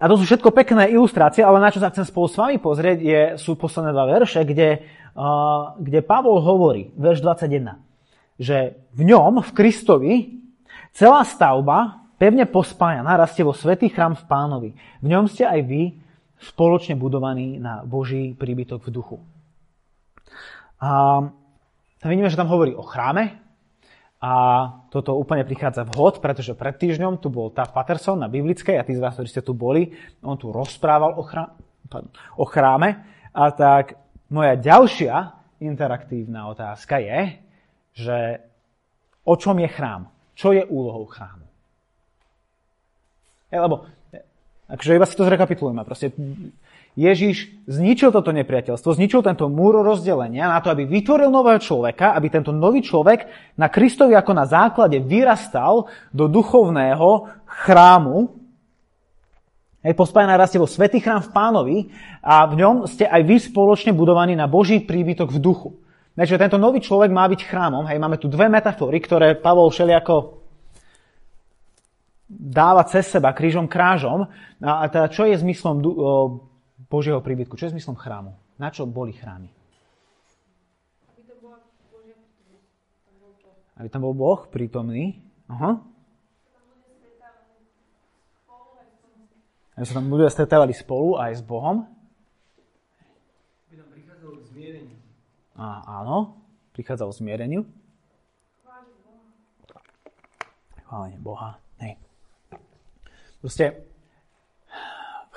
a 0.00 0.08
to 0.08 0.16
sú 0.16 0.24
všetko 0.24 0.56
pekné 0.56 0.88
ilustrácie, 0.96 1.44
ale 1.44 1.60
na 1.60 1.68
čo 1.68 1.76
sa 1.76 1.92
chcem 1.92 2.08
spolu 2.08 2.24
s 2.24 2.40
vami 2.40 2.56
pozrieť, 2.56 2.98
je, 3.04 3.20
sú 3.36 3.52
posledné 3.52 3.92
dva 3.92 4.08
verše, 4.08 4.48
kde, 4.48 4.80
uh, 5.12 5.76
kde 5.76 6.00
Pavol 6.00 6.40
hovorí, 6.40 6.88
verš 6.96 7.20
21, 7.20 7.76
že 8.40 8.80
v 8.96 9.02
ňom, 9.12 9.44
v 9.44 9.50
Kristovi, 9.52 10.14
celá 10.96 11.20
stavba, 11.28 12.08
pevne 12.16 12.48
pospájaná, 12.48 13.20
rastie 13.20 13.44
vo 13.44 13.52
svetý 13.52 13.92
chrám 13.92 14.16
v 14.16 14.24
pánovi. 14.24 14.70
V 15.04 15.06
ňom 15.06 15.28
ste 15.28 15.44
aj 15.44 15.60
vy 15.68 15.82
spoločne 16.40 16.96
budovaní 16.96 17.60
na 17.60 17.84
Boží 17.84 18.32
príbytok 18.32 18.88
v 18.88 18.94
duchu. 18.96 19.16
A 20.80 21.20
vidíme, 22.08 22.32
že 22.32 22.40
tam 22.40 22.48
hovorí 22.48 22.72
o 22.72 22.80
chráme, 22.80 23.36
a 24.20 24.34
toto 24.92 25.16
úplne 25.16 25.48
prichádza 25.48 25.88
vhod, 25.88 26.20
pretože 26.20 26.52
pred 26.52 26.76
týždňom 26.76 27.24
tu 27.24 27.32
bol 27.32 27.48
Tav 27.48 27.72
Patterson 27.72 28.20
na 28.20 28.28
Biblickej 28.28 28.76
a 28.76 28.84
tí 28.84 28.92
z 28.92 29.00
vás, 29.00 29.16
ktorí 29.16 29.28
ste 29.32 29.40
tu 29.40 29.56
boli, 29.56 29.96
on 30.20 30.36
tu 30.36 30.52
rozprával 30.52 31.16
o, 31.16 31.24
chrá... 31.24 31.56
o 32.36 32.44
chráme. 32.44 33.00
A 33.32 33.48
tak 33.48 33.96
moja 34.28 34.60
ďalšia 34.60 35.40
interaktívna 35.64 36.52
otázka 36.52 37.00
je, 37.00 37.40
že 37.96 38.18
o 39.24 39.34
čom 39.40 39.56
je 39.56 39.68
chrám? 39.72 40.12
Čo 40.36 40.52
je 40.52 40.68
úlohou 40.68 41.08
chrámu? 41.08 41.48
Je, 43.48 43.56
lebo, 43.56 43.88
akože 44.68 44.96
iba 45.00 45.08
si 45.08 45.16
to 45.16 45.24
zrekapitulujeme. 45.24 45.82
Proste 45.82 46.12
Ježiš 46.98 47.54
zničil 47.70 48.10
toto 48.10 48.34
nepriateľstvo, 48.34 48.98
zničil 48.98 49.22
tento 49.22 49.46
múr 49.46 49.78
rozdelenia 49.86 50.50
na 50.50 50.58
to, 50.58 50.74
aby 50.74 50.90
vytvoril 50.90 51.30
nového 51.30 51.62
človeka, 51.62 52.18
aby 52.18 52.26
tento 52.26 52.50
nový 52.50 52.82
človek 52.82 53.30
na 53.54 53.70
Kristovi 53.70 54.18
ako 54.18 54.32
na 54.34 54.44
základe 54.44 54.98
vyrastal 54.98 55.86
do 56.10 56.26
duchovného 56.26 57.30
chrámu. 57.46 58.34
Hej, 59.80 59.94
pospájená 59.96 60.34
rastie 60.36 60.60
vo 60.60 60.68
svetý 60.68 61.00
chrám 61.00 61.24
v 61.24 61.32
pánovi 61.32 61.76
a 62.20 62.44
v 62.44 62.58
ňom 62.58 62.74
ste 62.84 63.06
aj 63.06 63.22
vy 63.22 63.36
spoločne 63.38 63.94
budovaní 63.96 64.34
na 64.34 64.50
Boží 64.50 64.82
príbytok 64.82 65.30
v 65.30 65.40
duchu. 65.40 65.70
Takže 66.18 66.36
tento 66.36 66.60
nový 66.60 66.84
človek 66.84 67.08
má 67.08 67.24
byť 67.30 67.48
chrámom. 67.48 67.88
Hej, 67.88 67.96
máme 67.96 68.20
tu 68.20 68.28
dve 68.28 68.50
metafory, 68.50 69.00
ktoré 69.00 69.38
Pavol 69.38 69.72
všelijako 69.72 70.42
dáva 72.28 72.84
cez 72.84 73.08
seba 73.08 73.32
krížom 73.32 73.70
krážom. 73.70 74.28
A 74.60 74.84
teda 74.92 75.08
čo 75.08 75.24
je 75.24 75.40
zmyslom 75.40 75.80
Božieho 76.90 77.22
príbytku. 77.22 77.54
Čo 77.54 77.70
je 77.70 77.78
zmyslom 77.78 77.94
chrámu? 77.94 78.34
Na 78.58 78.74
čo 78.74 78.82
boli 78.82 79.14
chrámy? 79.14 79.46
Aby 83.78 83.88
tam 83.88 84.04
bol 84.04 84.12
Boh 84.12 84.44
prítomný. 84.50 85.22
Aha. 85.48 85.80
Aby 89.78 89.84
sa 89.88 89.96
tam 89.96 90.12
ľudia 90.12 90.28
stretávali 90.28 90.76
spolu 90.76 91.16
aj 91.16 91.40
s 91.40 91.42
Bohom. 91.46 91.88
Aby 93.70 93.80
tam 93.80 93.88
prichádzalo 93.88 94.36
k 94.36 94.44
zmiereniu. 94.52 94.96
A, 95.56 95.80
áno, 96.04 96.36
prichádzalo 96.76 97.16
k 97.16 97.20
zmiereniu. 97.24 97.62
Chválenie 100.84 101.22
Boha. 101.22 101.56
Hej. 101.78 101.96
Proste 103.40 103.89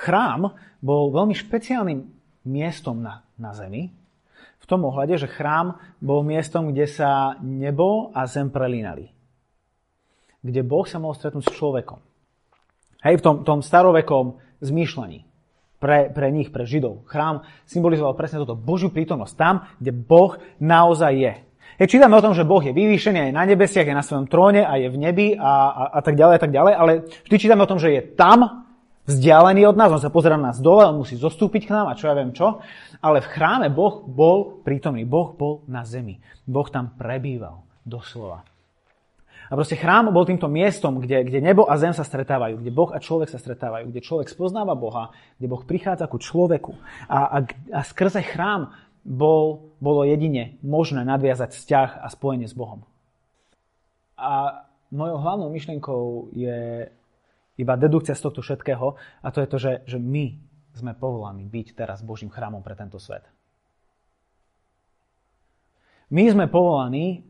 Chrám 0.03 0.51
bol 0.83 1.15
veľmi 1.15 1.31
špeciálnym 1.31 2.03
miestom 2.43 2.99
na, 2.99 3.23
na 3.39 3.55
zemi, 3.55 3.95
v 4.59 4.65
tom 4.67 4.87
ohľade, 4.87 5.19
že 5.19 5.27
chrám 5.27 5.75
bol 5.99 6.23
miestom, 6.23 6.71
kde 6.71 6.87
sa 6.87 7.35
nebo 7.43 8.15
a 8.15 8.23
zem 8.27 8.47
prelínali. 8.47 9.11
Kde 10.39 10.63
Boh 10.63 10.87
sa 10.87 11.03
mohol 11.03 11.19
stretnúť 11.19 11.51
s 11.51 11.55
človekom. 11.55 11.99
Hej, 13.03 13.19
v 13.19 13.23
tom, 13.23 13.35
tom 13.43 13.59
starovekom 13.59 14.39
zmýšľaní. 14.63 15.27
pre, 15.83 16.07
pre 16.07 16.31
nich, 16.31 16.47
pre 16.47 16.63
Židov. 16.63 17.03
Chrám 17.11 17.43
symbolizoval 17.67 18.15
presne 18.15 18.39
toto, 18.39 18.55
Božiu 18.55 18.87
prítomnosť 18.87 19.35
tam, 19.35 19.67
kde 19.83 19.91
Boh 19.91 20.39
naozaj 20.63 21.11
je. 21.11 21.33
Keď 21.83 21.87
čítame 21.91 22.15
o 22.15 22.23
tom, 22.23 22.31
že 22.31 22.47
Boh 22.47 22.63
je 22.63 22.71
vyvýšený 22.71 23.19
aj 23.27 23.31
na 23.35 23.43
nebesiach, 23.43 23.83
je 23.83 23.91
na 23.91 24.05
svojom 24.05 24.31
tróne 24.31 24.63
a 24.63 24.79
je 24.79 24.87
v 24.87 24.95
nebi 24.95 25.35
a, 25.35 25.51
a, 25.75 25.83
a 25.91 25.99
tak 25.99 26.15
ďalej 26.15 26.35
a 26.39 26.41
tak 26.41 26.51
ďalej, 26.55 26.73
ale 26.79 26.91
vždy 27.27 27.35
čítame 27.35 27.67
o 27.67 27.71
tom, 27.71 27.83
že 27.83 27.91
je 27.91 28.01
tam, 28.15 28.62
vzdialený 29.03 29.67
od 29.67 29.75
nás, 29.75 29.91
on 29.91 30.01
sa 30.01 30.13
pozera 30.13 30.39
na 30.39 30.51
nás 30.51 30.63
dole, 30.63 30.87
on 30.87 31.03
musí 31.03 31.19
zostúpiť 31.19 31.67
k 31.67 31.73
nám 31.75 31.91
a 31.91 31.97
čo 31.97 32.07
ja 32.07 32.15
viem 32.15 32.31
čo, 32.31 32.63
ale 33.03 33.19
v 33.19 33.31
chráme 33.31 33.67
Boh 33.67 34.03
bol 34.07 34.63
prítomný, 34.63 35.03
Boh 35.03 35.35
bol 35.35 35.63
na 35.67 35.83
zemi, 35.83 36.23
Boh 36.47 36.67
tam 36.71 36.95
prebýval, 36.95 37.63
doslova. 37.83 38.47
A 39.51 39.59
proste 39.59 39.75
chrám 39.75 40.09
bol 40.09 40.23
týmto 40.23 40.47
miestom, 40.47 41.03
kde, 41.03 41.27
kde 41.27 41.43
nebo 41.43 41.67
a 41.67 41.75
zem 41.75 41.91
sa 41.91 42.07
stretávajú, 42.07 42.63
kde 42.63 42.71
Boh 42.71 42.89
a 42.89 43.03
človek 43.03 43.27
sa 43.27 43.37
stretávajú, 43.37 43.91
kde 43.91 44.01
človek 44.01 44.31
spoznáva 44.31 44.73
Boha, 44.73 45.11
kde 45.37 45.51
Boh 45.51 45.61
prichádza 45.67 46.07
ku 46.07 46.17
človeku. 46.17 46.73
A, 47.11 47.19
a, 47.27 47.37
a 47.75 47.81
skrze 47.83 48.23
chrám 48.23 48.71
bol, 49.03 49.75
bolo 49.83 50.07
jedine 50.07 50.57
možné 50.63 51.03
nadviazať 51.03 51.53
vzťah 51.53 51.89
a 52.01 52.07
spojenie 52.07 52.47
s 52.47 52.55
Bohom. 52.55 52.87
A 54.15 54.63
mojou 54.89 55.17
hlavnou 55.19 55.51
myšlienkou 55.51 56.31
je 56.31 56.87
iba 57.57 57.77
dedukcia 57.77 58.17
z 58.17 58.23
tohto 58.23 58.41
všetkého 58.41 58.97
a 59.21 59.27
to 59.29 59.39
je 59.41 59.47
to, 59.47 59.57
že, 59.61 59.73
že 59.85 59.97
my 60.01 60.37
sme 60.73 60.97
povolaní 60.97 61.45
byť 61.45 61.77
teraz 61.77 62.01
Božím 62.01 62.33
chrámom 62.33 62.65
pre 62.65 62.73
tento 62.73 62.97
svet. 62.97 63.25
My 66.09 66.29
sme 66.29 66.45
povolaní 66.49 67.25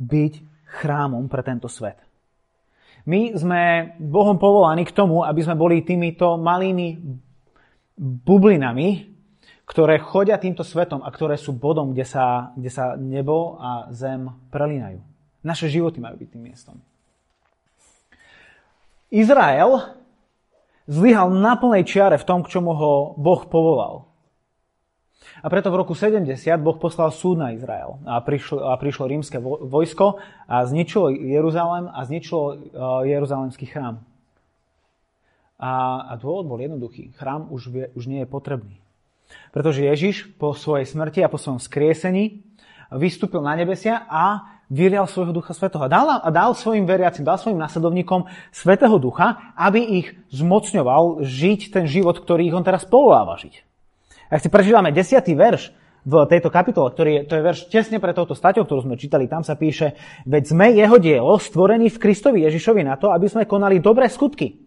byť 0.00 0.34
chrámom 0.80 1.28
pre 1.28 1.44
tento 1.44 1.68
svet. 1.68 2.00
My 3.04 3.36
sme 3.36 3.92
Bohom 4.00 4.40
povolaní 4.40 4.88
k 4.88 4.96
tomu, 4.96 5.20
aby 5.24 5.44
sme 5.44 5.56
boli 5.56 5.84
týmito 5.84 6.40
malými 6.40 6.96
bublinami, 8.00 9.12
ktoré 9.64 10.00
chodia 10.00 10.40
týmto 10.40 10.64
svetom 10.64 11.04
a 11.04 11.08
ktoré 11.12 11.36
sú 11.36 11.56
bodom, 11.56 11.92
kde 11.92 12.04
sa, 12.04 12.52
kde 12.56 12.72
sa 12.72 12.96
nebo 12.96 13.60
a 13.60 13.88
zem 13.92 14.28
prelínajú. 14.48 15.00
Naše 15.44 15.68
životy 15.68 16.00
majú 16.00 16.16
byť 16.20 16.28
tým 16.32 16.42
miestom. 16.48 16.76
Izrael 19.14 19.94
zlyhal 20.90 21.30
na 21.30 21.54
plnej 21.54 21.86
čiare 21.86 22.18
v 22.18 22.26
tom, 22.26 22.42
k 22.42 22.50
čomu 22.50 22.74
ho 22.74 22.92
Boh 23.14 23.46
povolal. 23.46 24.10
A 25.40 25.46
preto 25.52 25.68
v 25.72 25.80
roku 25.80 25.92
70 25.92 26.24
Boh 26.60 26.76
poslal 26.76 27.12
súd 27.12 27.40
na 27.40 27.52
Izrael. 27.52 28.00
A 28.04 28.20
prišlo, 28.20 28.64
a 28.64 28.74
prišlo 28.80 29.04
rímske 29.08 29.38
vojsko 29.40 30.20
a 30.48 30.56
zničilo 30.64 31.12
Jeruzalém 31.12 31.86
a 31.88 32.00
zničilo 32.04 32.42
uh, 32.44 32.56
Jeruzalemský 33.04 33.68
chrám. 33.68 34.00
A, 35.60 35.72
a 36.10 36.12
dôvod 36.18 36.48
bol 36.48 36.60
jednoduchý. 36.60 37.14
Chrám 37.14 37.48
už, 37.52 37.62
vie, 37.70 37.84
už 37.94 38.04
nie 38.10 38.24
je 38.24 38.28
potrebný. 38.28 38.76
Pretože 39.54 39.86
Ježiš 39.86 40.16
po 40.36 40.52
svojej 40.52 40.84
smrti 40.84 41.24
a 41.24 41.32
po 41.32 41.40
svojom 41.40 41.62
skriesení 41.62 42.44
vystúpil 42.92 43.40
na 43.40 43.56
nebesia 43.56 44.04
a 44.10 44.53
vyrial 44.72 45.04
svojho 45.04 45.36
Ducha 45.36 45.52
Svetého. 45.52 45.88
Dal, 45.88 46.20
dal 46.32 46.52
svojim 46.56 46.88
veriacim, 46.88 47.24
dal 47.24 47.36
svojim 47.36 47.60
nasledovníkom 47.60 48.28
Svetého 48.50 48.96
Ducha, 48.96 49.54
aby 49.56 50.04
ich 50.04 50.16
zmocňoval 50.32 51.24
žiť 51.24 51.72
ten 51.72 51.84
život, 51.84 52.16
ktorý 52.16 52.48
ich 52.48 52.56
on 52.56 52.64
teraz 52.64 52.88
povoláva 52.88 53.36
žiť. 53.36 53.54
Ak 54.32 54.40
si 54.40 54.48
prečítame 54.48 54.90
desiatý 54.90 55.36
verš 55.36 55.70
v 56.04 56.14
tejto 56.28 56.52
kapitole, 56.52 56.92
ktorý 56.92 57.10
je, 57.12 57.22
to 57.28 57.34
je 57.36 57.42
verš 57.44 57.60
tesne 57.72 57.96
pre 58.00 58.12
touto 58.12 58.36
staťou, 58.36 58.68
ktorú 58.68 58.84
sme 58.84 59.00
čítali, 59.00 59.28
tam 59.28 59.44
sa 59.44 59.56
píše, 59.56 59.96
veď 60.28 60.42
sme 60.52 60.66
jeho 60.76 60.96
dielo, 61.00 61.36
stvorení 61.40 61.88
v 61.88 62.00
Kristovi 62.00 62.44
Ježišovi 62.44 62.84
na 62.84 63.00
to, 63.00 63.08
aby 63.08 63.24
sme 63.28 63.48
konali 63.48 63.80
dobré 63.80 64.08
skutky, 64.12 64.63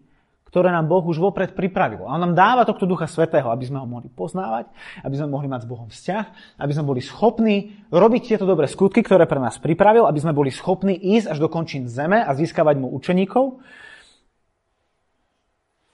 ktoré 0.48 0.72
nám 0.72 0.88
Boh 0.88 1.04
už 1.04 1.20
vopred 1.20 1.52
pripravil. 1.52 2.08
A 2.08 2.16
on 2.16 2.22
nám 2.24 2.34
dáva 2.34 2.64
tohto 2.64 2.88
Ducha 2.88 3.04
Svetého, 3.04 3.52
aby 3.52 3.68
sme 3.68 3.78
ho 3.78 3.86
mohli 3.86 4.08
poznávať, 4.08 4.72
aby 5.04 5.14
sme 5.14 5.28
mohli 5.28 5.46
mať 5.46 5.64
s 5.64 5.70
Bohom 5.70 5.88
vzťah, 5.92 6.26
aby 6.56 6.72
sme 6.72 6.84
boli 6.88 7.00
schopní 7.04 7.76
robiť 7.92 8.22
tieto 8.34 8.48
dobré 8.48 8.64
skutky, 8.64 9.04
ktoré 9.04 9.28
pre 9.28 9.38
nás 9.38 9.60
pripravil, 9.60 10.08
aby 10.08 10.18
sme 10.18 10.32
boli 10.32 10.48
schopní 10.48 10.96
ísť 10.96 11.36
až 11.36 11.38
do 11.44 11.48
končín 11.52 11.84
zeme 11.86 12.24
a 12.24 12.32
získavať 12.32 12.80
mu 12.80 12.88
učeníkov. 12.96 13.60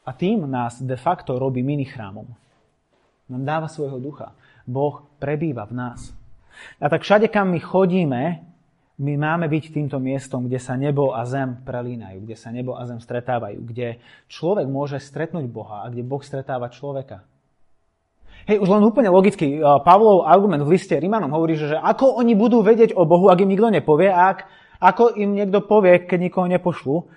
A 0.04 0.10
tým 0.14 0.46
nás 0.46 0.78
de 0.78 0.94
facto 1.00 1.34
robí 1.40 1.64
mini 1.64 1.88
chrámom. 1.88 2.28
Nám 3.26 3.42
dáva 3.42 3.68
svojho 3.72 3.98
ducha. 3.98 4.36
Boh 4.68 5.02
prebýva 5.16 5.64
v 5.64 5.74
nás. 5.74 6.12
A 6.78 6.86
tak 6.86 7.02
všade, 7.02 7.32
kam 7.32 7.50
my 7.50 7.60
chodíme, 7.60 8.53
my 8.94 9.18
máme 9.18 9.50
byť 9.50 9.74
týmto 9.74 9.98
miestom, 9.98 10.46
kde 10.46 10.62
sa 10.62 10.78
nebo 10.78 11.10
a 11.10 11.26
zem 11.26 11.58
prelínajú, 11.66 12.22
kde 12.22 12.36
sa 12.38 12.54
nebo 12.54 12.78
a 12.78 12.86
zem 12.86 13.02
stretávajú, 13.02 13.58
kde 13.66 13.98
človek 14.30 14.70
môže 14.70 15.02
stretnúť 15.02 15.50
Boha 15.50 15.82
a 15.82 15.90
kde 15.90 16.06
Boh 16.06 16.22
stretáva 16.22 16.70
človeka. 16.70 17.26
Hej, 18.46 18.60
už 18.60 18.68
len 18.70 18.84
úplne 18.84 19.10
logicky, 19.10 19.58
Pavlov 19.58 20.28
argument 20.28 20.62
v 20.62 20.78
liste 20.78 20.94
Rímanom 20.94 21.32
hovorí, 21.32 21.58
že, 21.58 21.74
ako 21.74 22.20
oni 22.20 22.36
budú 22.36 22.60
vedieť 22.60 22.92
o 22.94 23.08
Bohu, 23.08 23.32
ak 23.32 23.40
im 23.40 23.50
nikto 23.50 23.72
nepovie, 23.72 24.12
ak, 24.12 24.46
ako 24.78 25.16
im 25.16 25.32
niekto 25.32 25.64
povie, 25.64 26.04
keď 26.04 26.18
nikoho 26.28 26.46
nepošlu. 26.46 27.08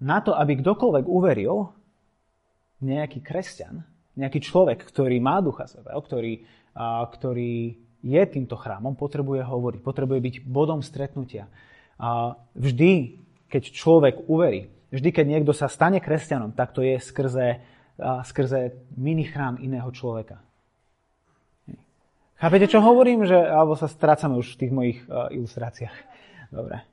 Na 0.00 0.22
to, 0.22 0.30
aby 0.32 0.62
kdokoľvek 0.62 1.04
uveril, 1.04 1.74
nejaký 2.80 3.24
kresťan, 3.24 3.82
nejaký 4.14 4.40
človek, 4.40 4.84
ktorý 4.84 5.18
má 5.18 5.42
Ducha 5.42 5.66
Svetého, 5.66 6.00
ktorý, 6.00 6.44
a, 6.76 7.02
ktorý 7.08 7.85
je 8.04 8.22
týmto 8.26 8.56
chrámom, 8.56 8.96
potrebuje 8.98 9.44
hovoriť, 9.44 9.80
potrebuje 9.80 10.20
byť 10.20 10.34
bodom 10.44 10.80
stretnutia. 10.84 11.48
A 11.96 12.36
vždy, 12.52 13.20
keď 13.48 13.62
človek 13.72 14.14
uverí, 14.28 14.68
vždy, 14.92 15.08
keď 15.12 15.26
niekto 15.26 15.52
sa 15.56 15.66
stane 15.66 16.00
kresťanom, 16.00 16.52
tak 16.52 16.76
to 16.76 16.84
je 16.84 17.00
skrze, 17.00 17.60
skrze 18.00 18.76
mini 18.96 19.24
chrám 19.24 19.58
iného 19.58 19.88
človeka. 19.90 20.44
Chápete, 22.36 22.68
čo 22.68 22.84
hovorím? 22.84 23.24
Že, 23.24 23.48
alebo 23.48 23.80
sa 23.80 23.88
strácame 23.88 24.36
už 24.36 24.54
v 24.54 24.60
tých 24.60 24.72
mojich 24.72 24.98
uh, 25.08 25.32
ilustráciách. 25.32 25.96
Dobre. 26.52 26.84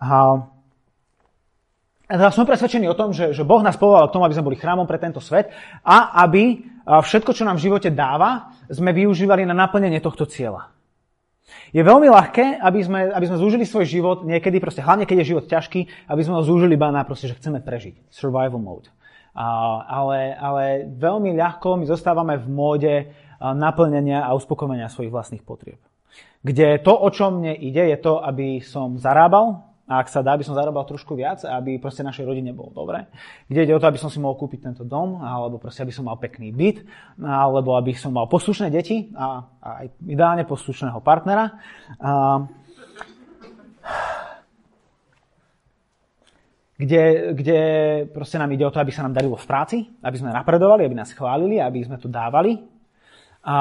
A, 0.00 0.48
a 2.08 2.32
som 2.32 2.48
presvedčený 2.48 2.88
o 2.88 2.96
tom, 2.96 3.12
že, 3.12 3.36
že 3.36 3.44
Boh 3.44 3.60
nás 3.60 3.76
povolal 3.76 4.08
k 4.08 4.16
tomu, 4.16 4.24
aby 4.24 4.32
sme 4.32 4.48
boli 4.48 4.56
chrámom 4.56 4.88
pre 4.88 4.96
tento 4.96 5.20
svet 5.20 5.52
a 5.84 6.24
aby 6.24 6.64
všetko, 6.88 7.36
čo 7.36 7.44
nám 7.44 7.60
v 7.60 7.68
živote 7.68 7.92
dáva, 7.92 8.56
sme 8.72 8.96
využívali 8.96 9.44
na 9.44 9.52
naplnenie 9.52 10.00
tohto 10.00 10.24
cieľa. 10.24 10.72
Je 11.68 11.84
veľmi 11.84 12.08
ľahké, 12.08 12.64
aby 12.64 12.80
sme, 12.80 13.12
aby 13.12 13.24
sme 13.28 13.40
zúžili 13.40 13.64
svoj 13.68 13.84
život 13.84 14.18
niekedy, 14.24 14.56
proste, 14.56 14.80
hlavne 14.80 15.04
keď 15.04 15.20
je 15.20 15.30
život 15.36 15.44
ťažký, 15.52 16.08
aby 16.08 16.22
sme 16.24 16.40
ho 16.40 16.42
zúžili 16.44 16.80
iba 16.80 16.88
na 16.88 17.04
proste, 17.04 17.28
že 17.28 17.36
chceme 17.36 17.60
prežiť. 17.60 18.08
Survival 18.08 18.56
mode. 18.56 18.88
A, 19.36 19.80
ale, 19.84 20.32
ale 20.32 20.64
veľmi 20.96 21.36
ľahko 21.36 21.76
my 21.76 21.84
zostávame 21.84 22.40
v 22.40 22.48
móde 22.48 22.94
naplnenia 23.36 24.24
a 24.24 24.32
uspokojenia 24.32 24.88
svojich 24.88 25.12
vlastných 25.12 25.44
potrieb. 25.44 25.80
Kde 26.40 26.80
to, 26.80 26.96
o 26.96 27.08
čo 27.12 27.28
mne 27.28 27.52
ide, 27.52 27.84
je 27.92 27.98
to, 28.00 28.16
aby 28.24 28.64
som 28.64 28.96
zarábal, 28.96 29.67
a 29.88 30.04
ak 30.04 30.12
sa 30.12 30.20
dá, 30.20 30.36
by 30.36 30.44
som 30.44 30.52
zarábal 30.52 30.84
trošku 30.84 31.16
viac, 31.16 31.40
aby 31.48 31.80
proste 31.80 32.04
našej 32.04 32.28
rodine 32.28 32.52
bolo 32.52 32.68
dobre. 32.76 33.08
Kde 33.48 33.64
ide 33.64 33.72
o 33.72 33.80
to, 33.80 33.88
aby 33.88 33.96
som 33.96 34.12
si 34.12 34.20
mohol 34.20 34.36
kúpiť 34.36 34.68
tento 34.68 34.84
dom, 34.84 35.24
alebo 35.24 35.56
proste, 35.56 35.80
aby 35.80 35.96
som 35.96 36.04
mal 36.04 36.20
pekný 36.20 36.52
byt, 36.52 36.84
alebo 37.24 37.72
aby 37.72 37.96
som 37.96 38.12
mal 38.12 38.28
poslušné 38.28 38.68
deti 38.68 39.08
a, 39.16 39.48
a 39.64 39.68
aj 39.80 39.86
ideálne 40.04 40.44
poslušného 40.44 41.00
partnera. 41.00 41.56
A, 42.04 42.44
kde, 46.76 47.32
kde 47.32 47.60
proste 48.12 48.36
nám 48.36 48.52
ide 48.52 48.68
o 48.68 48.70
to, 48.70 48.84
aby 48.84 48.92
sa 48.92 49.08
nám 49.08 49.16
darilo 49.16 49.40
v 49.40 49.48
práci, 49.48 49.88
aby 50.04 50.16
sme 50.20 50.36
napredovali, 50.36 50.84
aby 50.84 51.00
nás 51.00 51.16
chválili, 51.16 51.64
aby 51.64 51.80
sme 51.80 51.96
to 51.96 52.12
dávali. 52.12 52.60
A, 53.40 53.56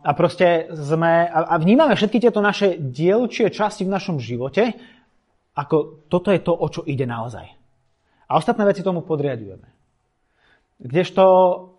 a 0.00 0.10
proste 0.16 0.72
sme, 0.72 1.28
a, 1.28 1.52
a 1.52 1.54
vnímame 1.60 1.92
všetky 1.92 2.24
tieto 2.24 2.40
naše 2.40 2.80
dielčie 2.80 3.52
časti 3.52 3.84
v 3.84 3.92
našom 3.92 4.16
živote 4.16 4.96
ako 5.58 6.06
toto 6.06 6.30
je 6.30 6.38
to, 6.38 6.54
o 6.54 6.66
čo 6.70 6.86
ide 6.86 7.02
naozaj. 7.02 7.50
A 8.30 8.38
ostatné 8.38 8.62
veci 8.62 8.86
tomu 8.86 9.02
podriadujeme. 9.02 9.66
Kdežto, 10.78 11.24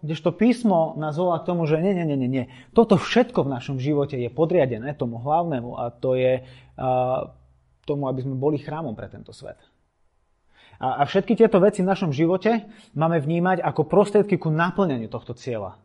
kdežto 0.03 0.35
písmo 0.35 0.99
nás 0.99 1.15
volá 1.15 1.39
k 1.39 1.47
tomu, 1.47 1.63
že 1.63 1.79
nie, 1.79 1.95
nie, 1.95 2.03
nie, 2.03 2.27
nie. 2.27 2.45
Toto 2.75 2.99
všetko 2.99 3.47
v 3.47 3.53
našom 3.55 3.77
živote 3.79 4.19
je 4.19 4.27
podriadené 4.27 4.91
tomu 4.91 5.23
hlavnému 5.23 5.79
a 5.79 5.87
to 5.95 6.19
je 6.19 6.43
uh, 6.43 7.31
tomu, 7.87 8.11
aby 8.11 8.19
sme 8.27 8.35
boli 8.35 8.59
chrámom 8.59 8.91
pre 8.99 9.07
tento 9.07 9.31
svet. 9.31 9.55
A, 10.83 10.99
a 10.99 11.07
všetky 11.07 11.39
tieto 11.39 11.63
veci 11.63 11.79
v 11.79 11.87
našom 11.87 12.11
živote 12.11 12.67
máme 12.91 13.23
vnímať 13.23 13.63
ako 13.63 13.87
prostriedky 13.87 14.35
ku 14.35 14.51
naplňaniu 14.51 15.07
tohto 15.07 15.31
cieľa. 15.31 15.79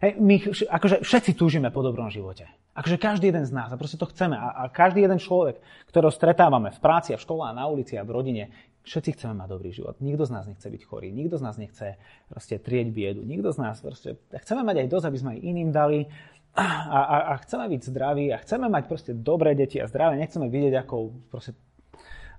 Hej, 0.00 0.16
my 0.16 0.40
akože 0.64 1.04
všetci 1.04 1.36
túžime 1.36 1.68
po 1.68 1.84
dobrom 1.84 2.08
živote. 2.08 2.48
Akože 2.72 2.96
každý 2.96 3.28
jeden 3.28 3.44
z 3.44 3.52
nás 3.52 3.68
a 3.68 3.76
proste 3.76 4.00
to 4.00 4.08
chceme. 4.08 4.32
A, 4.32 4.64
a 4.64 4.72
každý 4.72 5.04
jeden 5.04 5.20
človek, 5.20 5.60
ktorého 5.92 6.08
stretávame 6.08 6.72
v 6.72 6.80
práci 6.80 7.12
a 7.12 7.20
v 7.20 7.24
škole 7.28 7.44
a 7.44 7.52
na 7.52 7.68
ulici 7.68 8.00
a 8.00 8.06
v 8.08 8.16
rodine, 8.16 8.48
všetci 8.80 9.20
chceme 9.20 9.36
mať 9.36 9.48
dobrý 9.52 9.70
život. 9.76 10.00
Nikto 10.00 10.24
z 10.24 10.32
nás 10.32 10.48
nechce 10.48 10.64
byť 10.64 10.82
chorý, 10.88 11.12
nikto 11.12 11.36
z 11.36 11.42
nás 11.44 11.60
nechce 11.60 12.00
proste 12.32 12.56
trieť 12.56 12.88
biedu, 12.88 13.20
nikto 13.28 13.52
z 13.52 13.60
nás 13.60 13.76
proste... 13.84 14.16
Chceme 14.32 14.64
mať 14.64 14.76
aj 14.82 14.88
dosť, 14.88 15.06
aby 15.12 15.18
sme 15.20 15.30
aj 15.36 15.40
iným 15.44 15.68
dali 15.68 16.08
a, 16.56 16.64
a, 16.88 17.00
a 17.30 17.32
chceme 17.44 17.68
byť 17.68 17.80
zdraví 17.92 18.32
a 18.32 18.40
chceme 18.40 18.72
mať 18.72 18.84
proste 18.88 19.12
dobré 19.12 19.52
deti 19.52 19.76
a 19.76 19.84
zdravé. 19.84 20.16
Nechceme 20.16 20.48
vidieť, 20.48 20.80
ako 20.80 21.28
proste 21.28 21.52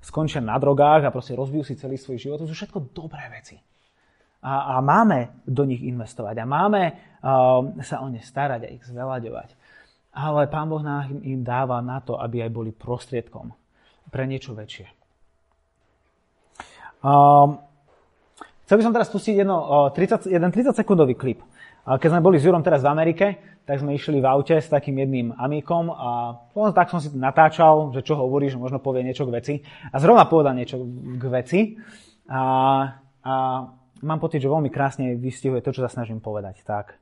skončia 0.02 0.41
na 0.41 0.58
drogách 0.58 1.06
a 1.06 1.13
proste 1.13 1.38
rozbijú 1.38 1.62
si 1.62 1.78
celý 1.78 2.02
svoj 2.02 2.17
život. 2.17 2.41
To 2.41 2.50
sú 2.50 2.58
všetko 2.58 2.89
dobré 2.89 3.30
veci. 3.30 3.62
A, 4.41 4.77
a 4.77 4.82
máme 4.82 5.45
do 5.45 5.63
nich 5.69 5.86
investovať 5.86 6.41
a 6.41 6.49
máme 6.49 6.82
uh, 7.21 7.62
sa 7.86 8.01
o 8.01 8.10
ne 8.10 8.21
starať 8.21 8.62
a 8.65 8.73
ich 8.73 8.84
zveľaďovať. 8.89 9.54
Ale 10.17 10.49
Pán 10.49 10.67
Boh 10.67 10.82
nám 10.82 11.21
im 11.21 11.45
dáva 11.45 11.80
na 11.80 12.01
to, 12.01 12.17
aby 12.17 12.43
aj 12.43 12.51
boli 12.51 12.73
prostriedkom 12.73 13.54
pre 14.10 14.25
niečo 14.25 14.58
väčšie. 14.58 14.89
Um, 17.06 17.62
chcel 18.65 18.75
by 18.82 18.84
som 18.84 18.93
teraz 18.97 19.10
pustiť 19.13 19.45
jedno, 19.45 19.88
uh, 19.88 19.89
30, 19.93 20.25
jeden 20.27 20.49
30-sekundový 20.49 21.15
klip. 21.15 21.45
Keď 21.82 22.13
sme 22.13 22.21
boli 22.21 22.38
s 22.38 22.45
Jurom 22.45 22.62
teraz 22.62 22.86
v 22.86 22.93
Amerike, 22.93 23.25
tak 23.65 23.82
sme 23.82 23.97
išli 23.97 24.21
v 24.21 24.30
aute 24.30 24.54
s 24.54 24.69
takým 24.69 25.01
jedným 25.01 25.34
amíkom 25.34 25.89
a 25.89 26.38
tak 26.77 26.93
som 26.93 27.01
si 27.01 27.10
natáčal, 27.17 27.89
že 27.89 28.06
čo 28.06 28.17
hovorí, 28.21 28.54
že 28.54 28.62
možno 28.62 28.77
povie 28.77 29.01
niečo 29.01 29.25
k 29.25 29.34
veci. 29.34 29.54
A 29.89 29.97
zrovna 29.97 30.30
povedal 30.30 30.54
niečo 30.54 30.82
k 31.17 31.23
veci. 31.25 31.60
A, 32.30 32.41
a 33.25 33.34
mám 34.02 34.20
pocit, 34.20 34.42
že 34.42 34.50
veľmi 34.50 34.70
krásne 34.74 35.14
vystihuje 35.18 35.62
to, 35.62 35.74
čo 35.74 35.86
sa 35.86 35.92
snažím 35.94 36.22
povedať. 36.22 36.62
Tak 36.66 36.98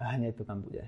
hneď 0.00 0.40
to 0.40 0.44
tam 0.44 0.60
bude. 0.62 0.84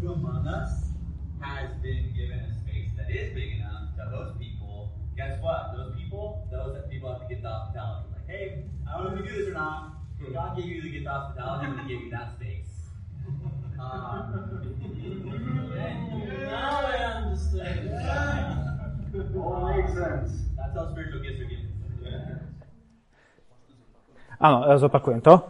who 0.00 0.12
among 0.12 0.46
us 0.46 0.94
has 1.40 1.70
been 1.82 2.14
given 2.14 2.38
a 2.38 2.54
space 2.54 2.90
that 2.96 3.10
is 3.10 3.34
big 3.34 3.58
enough 3.58 3.90
to 3.96 4.04
host 4.04 4.38
people? 4.38 4.92
Guess 5.16 5.42
what? 5.42 5.74
Those 5.76 5.94
people, 5.96 6.46
those 6.50 6.74
that 6.74 6.90
people 6.90 7.10
have 7.10 7.22
to 7.22 7.28
get 7.28 7.42
the 7.42 7.48
hospitality. 7.48 8.06
Like, 8.14 8.28
hey, 8.28 8.64
I 8.86 8.96
don't 8.96 9.10
know 9.10 9.18
if 9.18 9.26
you 9.26 9.30
do 9.30 9.38
this 9.42 9.48
or 9.48 9.54
not. 9.54 9.94
God 10.32 10.56
gave 10.56 10.66
you 10.66 10.82
to 10.82 10.88
get 10.88 11.04
the 11.04 11.10
hospitality, 11.10 11.66
going 11.66 11.78
to 11.78 11.88
give 11.88 12.02
you 12.02 12.10
that 12.10 12.34
space. 12.36 12.67
Now 13.78 14.26
I 16.82 16.98
understand. 17.22 17.94
All 19.38 19.70
makes 19.70 19.94
sense. 19.94 20.30
That's 20.58 20.74
how 20.74 20.90
spiritual 20.90 21.22
gifts 21.22 21.38
are 21.38 21.46
given. 21.46 21.62
Áno, 24.38 24.66
zopakujem 24.78 25.22
to. 25.22 25.46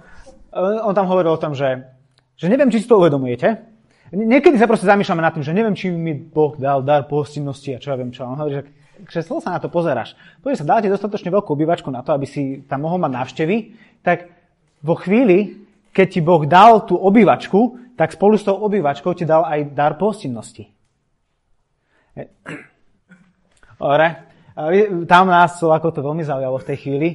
On 0.56 0.92
tam 0.96 1.08
hovoril 1.08 1.36
o 1.36 1.40
tom, 1.40 1.56
že, 1.56 1.88
že 2.36 2.52
neviem, 2.52 2.68
či 2.68 2.84
si 2.84 2.88
to 2.88 3.00
uvedomujete. 3.00 3.64
Niekedy 4.12 4.56
sa 4.56 4.64
proste 4.64 4.88
zamýšľame 4.88 5.20
nad 5.20 5.32
tým, 5.36 5.44
že 5.44 5.52
neviem, 5.52 5.76
či 5.76 5.92
mi 5.92 6.16
Boh 6.16 6.56
dal 6.56 6.80
dar 6.80 7.04
pohostinnosti 7.04 7.76
a 7.76 7.80
čo 7.80 7.92
ja 7.92 8.00
viem 8.00 8.12
čo. 8.12 8.24
On 8.24 8.40
hovorí, 8.40 8.60
že 8.60 8.68
kreslo 9.04 9.44
sa 9.44 9.56
na 9.56 9.60
to 9.60 9.68
pozeráš. 9.68 10.16
Povie 10.40 10.56
sa, 10.56 10.64
dáte 10.64 10.88
dostatočne 10.88 11.28
veľkú 11.28 11.52
obývačku 11.52 11.92
na 11.92 12.00
to, 12.00 12.16
aby 12.16 12.24
si 12.24 12.64
tam 12.64 12.88
mohol 12.88 12.96
mať 13.00 13.12
návštevy, 13.12 13.56
tak 14.00 14.32
vo 14.80 14.96
chvíli, 14.96 15.64
keď 15.92 16.06
ti 16.08 16.20
Boh 16.24 16.48
dal 16.48 16.88
tú 16.88 16.96
obývačku, 16.96 17.87
tak 17.98 18.14
spolu 18.14 18.38
s 18.38 18.46
tou 18.46 18.54
obývačkou 18.54 19.10
ti 19.18 19.26
dal 19.26 19.42
aj 19.42 19.74
dar 19.74 19.98
pohostinnosti. 19.98 20.70
Dobre. 23.74 24.06
Tam 25.06 25.24
nás 25.30 25.58
ako 25.62 25.88
to 25.90 26.00
veľmi 26.02 26.22
zaujalo 26.22 26.58
v 26.62 26.66
tej 26.66 26.76
chvíli. 26.78 27.08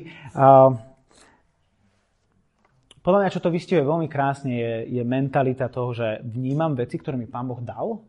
Podľa 3.04 3.20
mňa, 3.20 3.34
čo 3.36 3.44
to 3.44 3.52
vystihuje 3.52 3.84
veľmi 3.84 4.08
krásne, 4.08 4.56
je, 4.56 4.74
je 4.96 5.04
mentalita 5.04 5.68
toho, 5.68 5.92
že 5.92 6.24
vnímam 6.24 6.72
veci, 6.72 6.96
ktoré 6.96 7.20
mi 7.20 7.28
Pán 7.28 7.52
Boh 7.52 7.60
dal, 7.60 8.00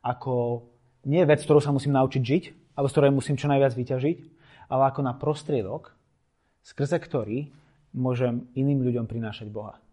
ako 0.00 0.64
nie 1.04 1.20
vec, 1.28 1.44
ktorú 1.44 1.60
sa 1.60 1.76
musím 1.76 1.92
naučiť 1.92 2.22
žiť, 2.24 2.44
alebo 2.72 2.88
z 2.88 2.94
ktorej 2.96 3.12
musím 3.12 3.36
čo 3.36 3.52
najviac 3.52 3.76
vyťažiť, 3.76 4.18
ale 4.72 4.82
ako 4.88 5.00
na 5.04 5.12
prostriedok, 5.12 5.92
skrze 6.64 6.96
ktorý 7.04 7.52
môžem 7.92 8.48
iným 8.56 8.80
ľuďom 8.80 9.04
prinášať 9.04 9.52
Boha. 9.52 9.83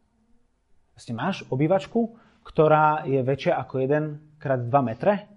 Vlastne 0.96 1.14
máš 1.18 1.44
obývačku, 1.48 2.16
ktorá 2.42 3.06
je 3.06 3.22
väčšia 3.22 3.54
ako 3.58 3.74
1 3.82 4.42
krát 4.42 4.62
2 4.66 4.72
metre? 4.88 5.30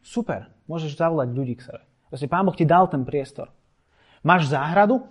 Super, 0.00 0.52
môžeš 0.70 0.96
zavolať 0.96 1.28
ľudí 1.34 1.54
k 1.58 1.66
sebe. 1.68 1.80
Vlastne 2.08 2.30
Pán 2.30 2.46
Boh 2.46 2.54
ti 2.54 2.62
dal 2.62 2.86
ten 2.86 3.02
priestor. 3.02 3.50
Máš 4.22 4.50
záhradu? 4.50 5.02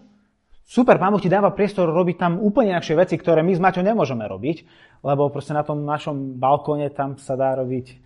Super, 0.66 0.98
Pán 0.98 1.14
Boh 1.14 1.22
ti 1.22 1.30
dáva 1.30 1.54
priestor 1.54 1.92
robiť 1.92 2.16
tam 2.18 2.42
úplne 2.42 2.74
inakšie 2.74 2.96
veci, 2.98 3.16
ktoré 3.20 3.46
my 3.46 3.54
s 3.54 3.62
Maťou 3.62 3.86
nemôžeme 3.86 4.26
robiť, 4.26 4.66
lebo 5.06 5.30
proste 5.30 5.54
na 5.54 5.62
tom 5.62 5.86
našom 5.86 6.40
balkóne 6.42 6.90
tam 6.90 7.20
sa 7.22 7.38
dá 7.38 7.54
robiť 7.54 8.02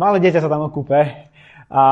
malé 0.00 0.16
dieťa 0.24 0.40
sa 0.40 0.48
tam 0.48 0.64
okúpe 0.64 0.96
a 1.68 1.82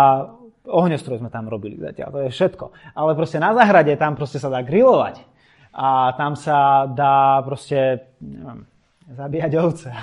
ohňostroj 0.64 1.20
sme 1.20 1.30
tam 1.30 1.50
robili 1.50 1.76
zatiaľ, 1.76 2.08
to 2.14 2.20
je 2.24 2.30
všetko. 2.32 2.64
Ale 2.94 3.18
proste 3.18 3.42
na 3.42 3.52
záhrade 3.52 3.92
tam 3.98 4.14
proste 4.14 4.38
sa 4.38 4.48
dá 4.48 4.62
grilovať 4.62 5.31
a 5.72 6.12
tam 6.14 6.36
sa 6.36 6.84
dá 6.84 7.40
proste, 7.40 8.12
neviem, 8.20 8.68
zabíjať 9.08 9.52
ovce. 9.56 9.88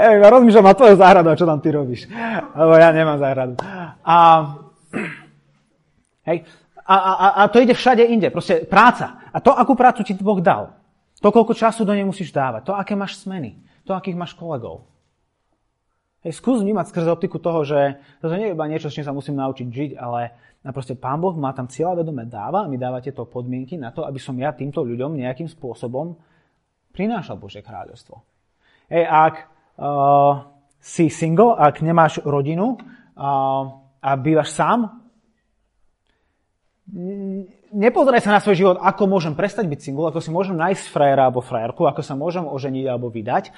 Ej, 0.00 0.22
ja 0.22 0.28
rozmýšľam 0.30 0.66
na 0.70 0.74
tvoju 0.74 0.94
záhradu 0.96 1.28
čo 1.36 1.44
tam 1.44 1.60
ty 1.60 1.68
robíš. 1.74 2.06
Lebo 2.54 2.72
ja 2.78 2.94
nemám 2.94 3.18
záhradu. 3.18 3.54
A, 4.06 4.16
hej, 6.24 6.46
a, 6.86 6.94
a, 6.96 7.26
a 7.42 7.42
to 7.50 7.60
ide 7.60 7.74
všade 7.74 8.06
inde. 8.06 8.30
Proste 8.30 8.64
práca. 8.64 9.28
A 9.34 9.38
to, 9.42 9.50
akú 9.52 9.74
prácu 9.74 10.06
ti 10.06 10.14
Boh 10.16 10.38
dal. 10.40 10.74
To, 11.20 11.28
koľko 11.28 11.52
času 11.52 11.84
do 11.84 11.92
nej 11.92 12.06
musíš 12.06 12.32
dávať. 12.32 12.70
To, 12.70 12.72
aké 12.72 12.96
máš 12.96 13.20
smeny. 13.20 13.60
To, 13.84 13.92
akých 13.92 14.16
máš 14.16 14.32
kolegov. 14.32 14.88
Hej, 16.24 16.36
skús 16.36 16.60
vnímať 16.60 16.92
skrze 16.92 17.08
optiku 17.08 17.40
toho, 17.40 17.64
že 17.64 17.96
toto 18.20 18.36
nie 18.36 18.52
je 18.52 18.54
iba 18.56 18.68
niečo, 18.68 18.92
s 18.92 18.96
čím 18.96 19.08
sa 19.08 19.16
musím 19.16 19.40
naučiť 19.40 19.66
žiť, 19.72 19.90
ale 19.96 20.36
proste 20.68 20.92
Pán 20.92 21.16
Boh 21.16 21.32
má 21.40 21.56
tam 21.56 21.72
cieľa 21.72 22.04
vedomé 22.04 22.28
dáva 22.28 22.64
a 22.64 22.68
mi 22.68 22.76
dáva 22.76 23.00
tieto 23.00 23.24
podmienky 23.24 23.80
na 23.80 23.96
to, 23.96 24.04
aby 24.04 24.20
som 24.20 24.36
ja 24.36 24.52
týmto 24.52 24.84
ľuďom 24.84 25.16
nejakým 25.16 25.48
spôsobom 25.48 26.20
prinášal 26.92 27.40
Božie 27.40 27.64
kráľovstvo. 27.64 28.20
Hej, 28.92 29.08
ak 29.08 29.34
uh, 29.80 30.52
si 30.76 31.08
single, 31.08 31.56
ak 31.56 31.80
nemáš 31.80 32.20
rodinu 32.20 32.76
uh, 32.76 33.62
a 34.04 34.10
bývaš 34.20 34.52
sám, 34.52 35.00
nepozeraj 37.70 38.20
sa 38.20 38.34
na 38.34 38.42
svoj 38.42 38.56
život, 38.58 38.76
ako 38.82 39.06
môžem 39.06 39.38
prestať 39.38 39.70
byť 39.70 39.80
single, 39.80 40.10
ako 40.10 40.20
si 40.20 40.30
môžem 40.34 40.58
nájsť 40.58 40.90
frajera 40.90 41.30
alebo 41.30 41.44
frajerku, 41.44 41.86
ako 41.86 42.02
sa 42.02 42.18
môžem 42.18 42.42
oženiť 42.44 42.84
alebo 42.90 43.08
vydať. 43.08 43.54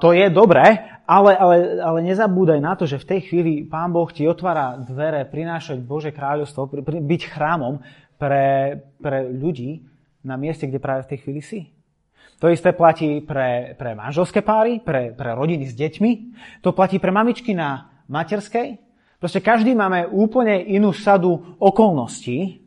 To 0.00 0.08
je 0.16 0.26
dobré, 0.32 0.88
ale, 1.04 1.36
ale, 1.36 1.56
ale 1.84 1.98
nezabúdaj 2.00 2.60
na 2.64 2.72
to, 2.80 2.88
že 2.88 3.02
v 3.02 3.08
tej 3.12 3.20
chvíli 3.28 3.52
Pán 3.68 3.92
Boh 3.92 4.08
ti 4.08 4.24
otvára 4.24 4.80
dvere 4.80 5.28
prinášať 5.28 5.84
Bože 5.84 6.16
kráľovstvo, 6.16 6.72
byť 6.80 7.22
chrámom 7.28 7.84
pre, 8.16 8.78
pre 9.00 9.28
ľudí 9.28 9.84
na 10.24 10.40
mieste, 10.40 10.64
kde 10.64 10.80
práve 10.80 11.04
v 11.04 11.10
tej 11.12 11.18
chvíli 11.24 11.42
si. 11.44 11.60
To 12.40 12.48
isté 12.48 12.72
platí 12.72 13.20
pre, 13.20 13.76
pre 13.76 13.92
manželské 13.92 14.40
páry, 14.40 14.80
pre, 14.80 15.12
pre 15.12 15.36
rodiny 15.36 15.68
s 15.68 15.76
deťmi. 15.76 16.10
To 16.64 16.72
platí 16.72 16.96
pre 16.96 17.12
mamičky 17.12 17.52
na 17.52 17.92
materskej. 18.08 18.80
Proste 19.20 19.44
každý 19.44 19.76
máme 19.76 20.08
úplne 20.08 20.56
inú 20.64 20.96
sadu 20.96 21.56
okolností, 21.60 22.64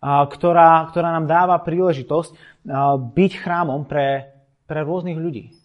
ktorá, 0.00 0.88
ktorá 0.88 1.08
nám 1.12 1.28
dáva 1.28 1.60
príležitosť 1.60 2.64
byť 3.12 3.32
chrámom 3.36 3.84
pre, 3.84 4.32
pre 4.64 4.80
rôznych 4.80 5.20
ľudí. 5.20 5.55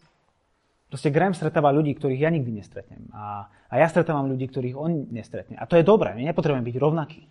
Proste 0.92 1.08
Graham 1.08 1.32
stretáva 1.32 1.72
ľudí, 1.72 1.96
ktorých 1.96 2.20
ja 2.20 2.28
nikdy 2.28 2.52
nestretnem. 2.52 3.08
A, 3.16 3.48
a 3.48 3.74
ja 3.80 3.88
stretávam 3.88 4.28
ľudí, 4.28 4.52
ktorých 4.52 4.76
on 4.76 5.08
nestretne. 5.08 5.56
A 5.56 5.64
to 5.64 5.80
je 5.80 5.88
dobré, 5.88 6.12
my 6.12 6.28
nepotrebujeme 6.28 6.68
byť 6.68 6.76
rovnakí. 6.76 7.22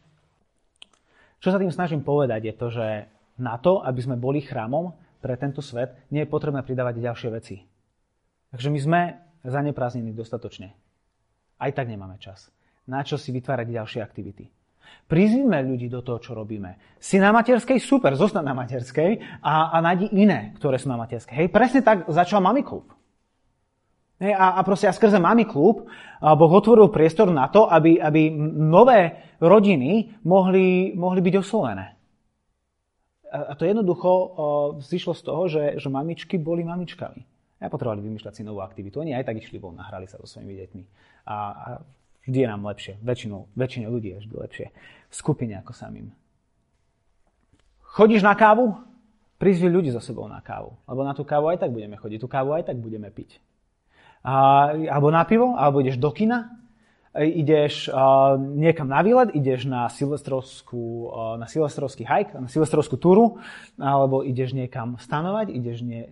Čo 1.45 1.53
sa 1.53 1.61
tým 1.61 1.69
snažím 1.69 2.01
povedať 2.01 2.41
je 2.49 2.55
to, 2.57 2.67
že 2.73 2.87
na 3.37 3.61
to, 3.61 3.85
aby 3.85 4.01
sme 4.01 4.17
boli 4.17 4.41
chrámom 4.41 4.97
pre 5.21 5.37
tento 5.37 5.61
svet, 5.61 5.93
nie 6.09 6.25
je 6.25 6.33
potrebné 6.33 6.65
pridávať 6.65 7.05
ďalšie 7.05 7.29
veci. 7.37 7.61
Takže 8.49 8.73
my 8.73 8.81
sme 8.81 9.01
zaneprázdnení 9.45 10.17
dostatočne. 10.17 10.73
Aj 11.61 11.69
tak 11.77 11.85
nemáme 11.85 12.17
čas. 12.17 12.49
Na 12.89 13.05
čo 13.05 13.21
si 13.21 13.29
vytvárať 13.29 13.77
ďalšie 13.77 14.01
aktivity? 14.01 14.49
Prizvime 15.05 15.61
ľudí 15.61 15.93
do 15.93 16.01
toho, 16.01 16.17
čo 16.17 16.33
robíme. 16.33 16.97
Si 16.97 17.21
na 17.21 17.29
materskej? 17.29 17.77
Super, 17.77 18.17
zostaň 18.17 18.41
na 18.41 18.57
materskej 18.57 19.45
a, 19.45 19.69
a 19.69 19.77
nájdi 19.85 20.17
iné, 20.17 20.57
ktoré 20.57 20.81
sú 20.81 20.89
na 20.89 20.97
materskej. 20.97 21.45
Hej, 21.45 21.49
presne 21.53 21.85
tak 21.85 22.09
začal 22.09 22.41
Mami 22.41 22.65
klub. 22.65 22.89
A, 24.21 24.61
a 24.61 24.61
proste 24.69 24.85
a 24.85 24.93
skrze 24.93 25.17
Mami 25.17 25.49
klub 25.49 25.89
Boh 26.21 26.53
otvoril 26.53 26.93
priestor 26.93 27.33
na 27.33 27.49
to, 27.49 27.65
aby, 27.65 27.97
aby 27.97 28.29
nové 28.53 29.33
rodiny 29.41 30.21
mohli, 30.29 30.93
mohli 30.93 31.21
byť 31.25 31.35
oslovené. 31.41 31.97
A, 33.33 33.57
to 33.57 33.65
jednoducho 33.65 34.11
zišlo 34.85 35.17
z 35.17 35.23
toho, 35.25 35.43
že, 35.49 35.65
že 35.81 35.89
mamičky 35.89 36.37
boli 36.37 36.61
mamičkami. 36.69 37.25
A 37.65 37.73
potrebovali 37.73 38.05
vymýšľať 38.05 38.33
si 38.37 38.43
novú 38.45 38.61
aktivitu. 38.61 39.01
Oni 39.01 39.17
aj 39.17 39.33
tak 39.33 39.41
išli 39.41 39.57
von, 39.57 39.77
nahrali 39.77 40.05
sa 40.05 40.21
so 40.21 40.29
svojimi 40.29 40.53
deťmi. 40.53 40.83
A, 41.25 41.37
a 41.37 41.69
vždy 42.29 42.39
je 42.45 42.49
nám 42.49 42.61
lepšie. 42.65 43.01
Väčšinu, 43.01 43.53
väčšine 43.57 43.87
ľudí 43.89 44.17
je 44.17 44.19
vždy 44.25 44.35
lepšie. 44.37 44.67
V 45.09 45.15
skupine 45.17 45.57
ako 45.61 45.73
samým. 45.73 46.13
Chodíš 47.97 48.21
na 48.21 48.37
kávu? 48.37 48.77
Prizvi 49.41 49.73
ľudí 49.73 49.89
so 49.93 50.01
sebou 50.01 50.29
na 50.29 50.45
kávu. 50.45 50.77
Lebo 50.85 51.01
na 51.05 51.17
tú 51.17 51.25
kávu 51.25 51.53
aj 51.53 51.65
tak 51.65 51.73
budeme 51.73 51.97
chodiť. 51.97 52.21
Tú 52.21 52.29
kávu 52.29 52.53
aj 52.53 52.69
tak 52.69 52.77
budeme 52.77 53.09
piť 53.09 53.41
a, 54.25 54.71
alebo 54.77 55.09
na 55.09 55.23
pivo, 55.25 55.57
alebo 55.57 55.81
ideš 55.81 55.97
do 55.97 56.13
kina 56.13 56.61
ideš 57.19 57.91
uh, 57.91 58.39
niekam 58.39 58.87
na 58.87 59.03
výlet, 59.03 59.35
ideš 59.35 59.67
na 59.67 59.91
silvestrovskú, 59.91 61.11
uh, 61.11 61.35
na 61.43 61.51
silvestrovský 61.51 62.07
hike, 62.07 62.39
na 62.39 62.47
silvestrovskú 62.47 62.95
túru, 63.03 63.43
alebo 63.75 64.23
ideš 64.23 64.55
niekam 64.55 64.95
stanovať, 64.95 65.51
ideš 65.51 65.83
nie... 65.83 66.07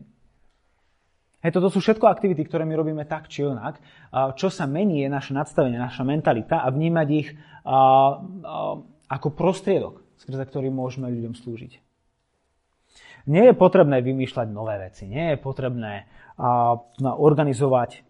Hej, 1.38 1.54
toto 1.54 1.70
sú 1.70 1.78
všetko 1.78 2.10
aktivity, 2.10 2.42
ktoré 2.42 2.66
my 2.66 2.74
robíme 2.74 3.06
tak 3.06 3.30
či 3.30 3.46
onak. 3.46 3.78
Uh, 4.10 4.34
čo 4.34 4.50
sa 4.50 4.66
mení 4.66 5.06
je 5.06 5.08
naše 5.08 5.30
nadstavenie, 5.38 5.78
naša 5.78 6.02
mentalita 6.02 6.66
a 6.66 6.68
vnímať 6.74 7.08
ich 7.14 7.30
uh, 7.30 7.38
uh, 7.70 8.82
ako 9.06 9.28
prostriedok, 9.38 10.02
skrze 10.18 10.50
ktorý 10.50 10.74
môžeme 10.74 11.06
ľuďom 11.14 11.38
slúžiť. 11.38 11.78
Nie 13.30 13.52
je 13.52 13.54
potrebné 13.54 14.02
vymýšľať 14.02 14.50
nové 14.50 14.82
veci, 14.82 15.06
nie 15.06 15.30
je 15.30 15.36
potrebné 15.38 16.10
uh, 16.38 16.78
organizovať 17.02 18.08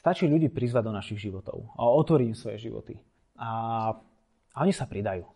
Stačí 0.00 0.24
ľudí 0.24 0.48
prizvať 0.48 0.88
do 0.88 0.96
našich 0.96 1.20
životov 1.20 1.76
a 1.76 1.84
otvoriť 1.84 2.26
im 2.32 2.32
svoje 2.32 2.56
životy. 2.56 2.96
A, 3.36 3.92
a 4.56 4.56
oni 4.64 4.72
sa 4.72 4.88
pridajú. 4.88 5.28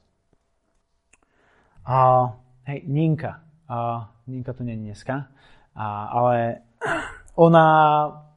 A, 1.84 2.32
hej, 2.64 2.88
Ninka. 2.88 3.44
A, 3.68 4.08
Ninka 4.24 4.56
tu 4.56 4.64
nie 4.64 4.72
je 4.72 4.88
dneska. 4.88 5.28
A, 5.76 5.84
ale 6.08 6.64
ona 7.36 7.66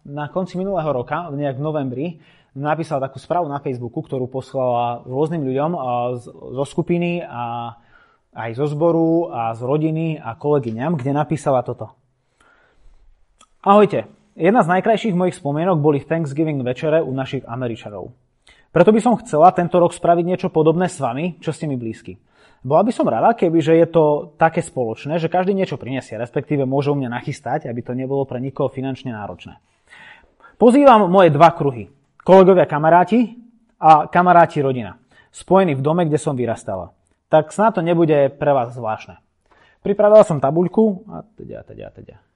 na 0.04 0.28
konci 0.28 0.60
minulého 0.60 0.92
roka, 0.92 1.32
nejak 1.32 1.56
v 1.56 1.64
novembri, 1.64 2.06
napísala 2.52 3.08
takú 3.08 3.24
správu 3.24 3.48
na 3.48 3.64
Facebooku, 3.64 4.04
ktorú 4.04 4.28
poslala 4.28 5.08
rôznym 5.08 5.48
ľuďom 5.48 5.72
zo 6.60 6.66
skupiny 6.68 7.24
a 7.24 7.72
aj 8.36 8.52
zo 8.52 8.68
zboru 8.68 9.32
a 9.32 9.56
z 9.56 9.64
rodiny 9.64 10.20
a 10.20 10.36
kolegyňam, 10.36 11.00
kde 11.00 11.16
napísala 11.16 11.64
toto. 11.64 11.96
Ahojte, 13.68 14.08
Jedna 14.38 14.62
z 14.62 14.70
najkrajších 14.70 15.18
mojich 15.18 15.42
spomienok 15.42 15.82
boli 15.82 15.98
Thanksgiving 15.98 16.62
večere 16.62 17.02
u 17.02 17.10
našich 17.10 17.42
Američanov. 17.50 18.14
Preto 18.70 18.94
by 18.94 19.00
som 19.02 19.18
chcela 19.18 19.50
tento 19.50 19.82
rok 19.82 19.98
spraviť 19.98 20.24
niečo 20.30 20.54
podobné 20.54 20.86
s 20.86 21.02
vami, 21.02 21.42
čo 21.42 21.50
ste 21.50 21.66
mi 21.66 21.74
blízky. 21.74 22.22
Bola 22.62 22.86
by 22.86 22.94
som 22.94 23.10
rada, 23.10 23.34
keby 23.34 23.58
že 23.58 23.74
je 23.82 23.88
to 23.90 24.38
také 24.38 24.62
spoločné, 24.62 25.18
že 25.18 25.28
každý 25.34 25.58
niečo 25.58 25.82
prinesie, 25.82 26.22
respektíve 26.22 26.70
môže 26.70 26.94
u 26.94 26.98
mňa 27.02 27.10
nachystať, 27.10 27.66
aby 27.66 27.82
to 27.82 27.98
nebolo 27.98 28.30
pre 28.30 28.38
nikoho 28.38 28.70
finančne 28.70 29.10
náročné. 29.10 29.58
Pozývam 30.62 31.10
moje 31.10 31.34
dva 31.34 31.50
kruhy. 31.58 31.90
Kolegovia 32.22 32.70
kamaráti 32.70 33.42
a 33.82 34.06
kamaráti 34.06 34.62
rodina. 34.62 35.02
Spojení 35.34 35.74
v 35.74 35.82
dome, 35.82 36.06
kde 36.06 36.22
som 36.22 36.38
vyrastala. 36.38 36.94
Tak 37.34 37.50
snad 37.50 37.74
to 37.74 37.82
nebude 37.82 38.32
pre 38.38 38.54
vás 38.54 38.78
zvláštne. 38.78 39.18
Pripravila 39.82 40.22
som 40.22 40.38
tabuľku 40.38 41.10
a 41.10 41.26
teda, 41.36 41.66
teda, 41.66 41.90
teda 41.90 42.27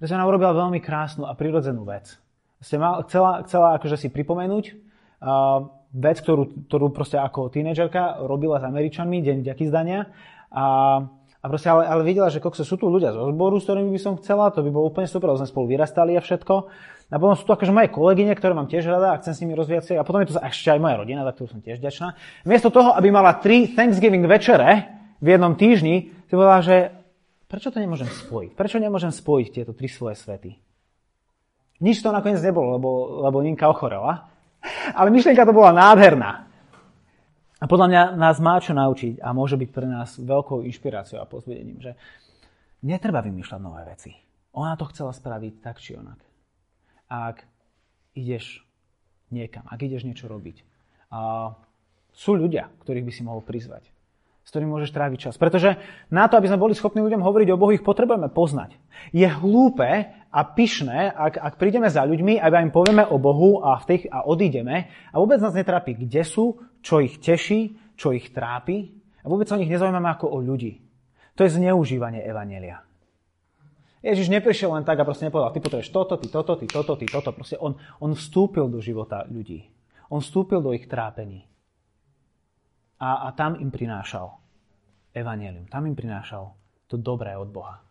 že 0.00 0.16
ona 0.16 0.24
urobila 0.24 0.56
veľmi 0.56 0.80
krásnu 0.80 1.28
a 1.28 1.36
prirodzenú 1.36 1.84
vec. 1.84 2.16
Mal, 2.60 3.04
chcela, 3.08 3.44
chcela 3.44 3.68
akože 3.80 3.96
si 3.96 4.08
pripomenúť 4.12 4.64
uh, 4.72 5.68
vec, 5.96 6.20
ktorú, 6.20 6.68
ktorú 6.68 6.92
proste 6.92 7.16
ako 7.16 7.48
tínedžerka 7.48 8.20
robila 8.24 8.60
s 8.60 8.64
Američanmi, 8.68 9.24
deň 9.24 9.36
vďaky 9.44 9.64
zdania. 9.68 10.08
A, 10.52 10.64
a 11.40 11.46
proste 11.48 11.72
ale, 11.72 11.88
ale 11.88 12.02
videla, 12.04 12.28
že 12.28 12.42
kokso, 12.42 12.62
sú 12.64 12.76
tu 12.76 12.86
ľudia 12.92 13.16
zo 13.16 13.32
zboru, 13.32 13.56
s 13.56 13.64
ktorými 13.64 13.96
by 13.96 14.00
som 14.00 14.14
chcela, 14.20 14.52
to 14.52 14.60
by 14.60 14.70
bolo 14.72 14.92
úplne 14.92 15.08
super, 15.08 15.32
sme 15.34 15.48
spolu 15.48 15.72
vyrastali 15.72 16.14
a 16.16 16.22
všetko. 16.22 16.54
A 17.10 17.18
potom 17.18 17.34
sú 17.34 17.42
tu 17.42 17.50
akože 17.50 17.74
moje 17.74 17.90
kolegyne, 17.90 18.30
ktoré 18.38 18.54
mám 18.54 18.70
tiež 18.70 18.86
rada 18.86 19.16
a 19.16 19.18
chcem 19.18 19.34
s 19.34 19.40
nimi 19.42 19.58
rozvíjať 19.58 19.98
A 19.98 20.06
potom 20.06 20.22
je 20.22 20.30
tu 20.30 20.38
ešte 20.38 20.70
aj 20.70 20.78
moja 20.78 20.94
rodina, 20.94 21.26
za 21.26 21.34
ktorú 21.34 21.58
som 21.58 21.60
tiež 21.64 21.82
ďačná. 21.82 22.14
Miesto 22.46 22.70
toho, 22.70 22.94
aby 22.94 23.10
mala 23.10 23.34
tri 23.42 23.66
Thanksgiving 23.66 24.22
večere 24.30 25.00
v 25.18 25.34
jednom 25.34 25.58
týždni, 25.58 26.14
si 26.30 26.32
povedala, 26.38 26.62
že 26.62 26.76
Prečo 27.50 27.74
to 27.74 27.82
nemôžem 27.82 28.06
spojiť? 28.06 28.54
Prečo 28.54 28.78
nemôžem 28.78 29.10
spojiť 29.10 29.48
tieto 29.50 29.72
tri 29.74 29.90
svoje 29.90 30.14
svety? 30.14 30.54
Nič 31.82 31.98
to 31.98 32.14
nakoniec 32.14 32.38
nebolo, 32.38 32.78
lebo, 32.78 32.90
lebo 33.26 33.42
Ninka 33.42 33.66
ochorela. 33.66 34.30
Ale 34.98 35.10
myšlienka 35.10 35.42
to 35.42 35.50
bola 35.50 35.74
nádherná. 35.74 36.46
A 37.60 37.64
podľa 37.66 37.86
mňa 37.90 38.02
nás 38.14 38.38
má 38.38 38.56
čo 38.62 38.72
naučiť 38.72 39.20
a 39.20 39.34
môže 39.34 39.58
byť 39.58 39.68
pre 39.74 39.84
nás 39.84 40.16
veľkou 40.16 40.64
inšpiráciou 40.64 41.20
a 41.20 41.28
pozvedením, 41.28 41.82
že 41.82 41.92
netreba 42.86 43.20
vymýšľať 43.20 43.60
nové 43.60 43.82
veci. 43.84 44.14
Ona 44.56 44.78
to 44.78 44.88
chcela 44.88 45.12
spraviť 45.12 45.54
tak 45.60 45.76
či 45.82 45.98
onak. 45.98 46.22
Ak 47.10 47.44
ideš 48.16 48.64
niekam, 49.28 49.66
ak 49.68 49.82
ideš 49.82 50.06
niečo 50.06 50.30
robiť, 50.30 50.64
a 51.10 51.50
sú 52.14 52.38
ľudia, 52.38 52.70
ktorých 52.86 53.06
by 53.06 53.12
si 53.12 53.22
mohol 53.26 53.42
prizvať 53.42 53.90
s 54.50 54.52
ktorým 54.58 54.74
môžeš 54.74 54.90
tráviť 54.90 55.30
čas. 55.30 55.38
Pretože 55.38 55.78
na 56.10 56.26
to, 56.26 56.34
aby 56.34 56.50
sme 56.50 56.58
boli 56.58 56.74
schopní 56.74 56.98
ľuďom 57.06 57.22
hovoriť 57.22 57.54
o 57.54 57.60
Bohu, 57.60 57.70
ich 57.70 57.86
potrebujeme 57.86 58.26
poznať. 58.34 58.74
Je 59.14 59.22
hlúpe 59.30 59.86
a 60.10 60.40
pyšné, 60.42 61.14
ak, 61.14 61.38
ak 61.38 61.54
prídeme 61.54 61.86
za 61.86 62.02
ľuďmi 62.02 62.42
a 62.42 62.50
im 62.58 62.74
povieme 62.74 63.06
o 63.06 63.22
Bohu 63.22 63.62
a, 63.62 63.78
v 63.78 63.84
tej, 63.86 63.98
a 64.10 64.26
odídeme 64.26 64.90
a 64.90 65.14
vôbec 65.22 65.38
nás 65.38 65.54
netrápi, 65.54 65.94
kde 65.94 66.26
sú, 66.26 66.58
čo 66.82 66.98
ich 66.98 67.22
teší, 67.22 67.94
čo 67.94 68.10
ich 68.10 68.34
trápi 68.34 68.90
a 69.22 69.30
vôbec 69.30 69.46
sa 69.46 69.54
o 69.54 69.62
nich 69.62 69.70
nezaujímame 69.70 70.10
ako 70.10 70.34
o 70.34 70.42
ľudí. 70.42 70.82
To 71.38 71.46
je 71.46 71.54
zneužívanie 71.54 72.26
Evanelia. 72.26 72.82
Ježiš 74.02 74.34
neprišiel 74.34 74.74
len 74.74 74.82
tak 74.82 74.98
a 74.98 75.06
proste 75.06 75.30
nepovedal, 75.30 75.54
ty 75.54 75.62
potrebuješ 75.62 75.94
toto, 75.94 76.18
ty 76.18 76.26
toto, 76.26 76.58
ty 76.58 76.66
toto, 76.66 76.98
ty 76.98 77.06
toto. 77.06 77.30
Proste 77.30 77.54
on, 77.62 77.78
on 78.02 78.18
vstúpil 78.18 78.66
do 78.66 78.82
života 78.82 79.22
ľudí. 79.30 79.70
On 80.10 80.18
vstúpil 80.18 80.58
do 80.58 80.74
ich 80.74 80.90
trápení. 80.90 81.46
A, 82.98 83.30
a 83.30 83.36
tam 83.36 83.60
im 83.60 83.70
prinášal 83.70 84.39
evanelium. 85.14 85.66
Tam 85.66 85.86
im 85.86 85.96
prinášal 85.96 86.54
to 86.90 86.98
dobré 86.98 87.34
od 87.38 87.50
Boha. 87.50 87.82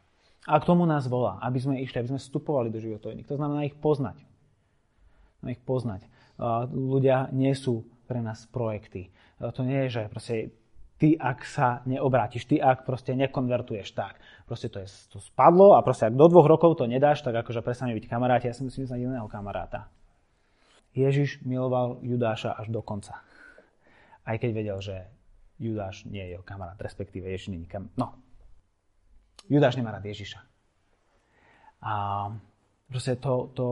A 0.48 0.58
k 0.58 0.68
tomu 0.68 0.88
nás 0.88 1.06
volá, 1.06 1.38
aby 1.46 1.60
sme 1.62 1.84
išli, 1.84 2.00
aby 2.00 2.16
sme 2.16 2.20
vstupovali 2.20 2.74
do 2.74 2.82
života 2.82 3.12
iných. 3.12 3.30
To 3.30 3.38
znamená 3.38 3.68
ich 3.68 3.76
poznať. 3.78 4.18
No 5.44 5.52
ich 5.52 5.62
poznať. 5.62 6.08
Ľudia 6.72 7.30
nie 7.36 7.52
sú 7.54 7.86
pre 8.08 8.24
nás 8.24 8.48
projekty. 8.50 9.12
To 9.40 9.62
nie 9.62 9.88
je, 9.88 10.00
že 10.00 10.02
proste 10.10 10.36
ty, 11.00 11.16
ak 11.16 11.48
sa 11.48 11.86
neobrátiš, 11.88 12.48
ty, 12.48 12.60
ak 12.60 12.84
proste 12.84 13.16
nekonvertuješ, 13.16 13.94
tak 13.96 14.20
proste 14.50 14.68
to, 14.68 14.84
je, 14.84 14.88
to 15.12 15.24
spadlo 15.24 15.78
a 15.78 15.84
proste 15.86 16.10
ak 16.10 16.16
do 16.16 16.28
dvoch 16.28 16.48
rokov 16.48 16.76
to 16.76 16.90
nedáš, 16.90 17.24
tak 17.24 17.36
akože 17.40 17.64
prestane 17.64 17.96
byť 17.96 18.06
kamaráti. 18.10 18.52
Ja 18.52 18.56
si 18.56 18.68
musím 18.68 18.88
znať 18.88 19.00
iného 19.06 19.28
kamaráta. 19.32 19.88
Ježiš 20.92 21.40
miloval 21.46 22.02
Judáša 22.02 22.58
až 22.58 22.68
do 22.74 22.82
konca. 22.82 23.22
Aj 24.26 24.36
keď 24.36 24.50
vedel, 24.52 24.78
že 24.82 25.08
Judáš 25.60 26.08
nie 26.08 26.24
je 26.24 26.40
jeho 26.40 26.46
kamarát, 26.48 26.80
respektíve 26.80 27.28
Ježiš 27.28 27.52
nie 27.52 27.68
kam... 27.68 27.92
No, 28.00 28.16
Judáš 29.52 29.76
nemá 29.76 29.92
rád 29.92 30.08
Ježiša. 30.08 30.40
A 31.84 31.94
proste 32.88 33.20
to, 33.20 33.52
to 33.52 33.68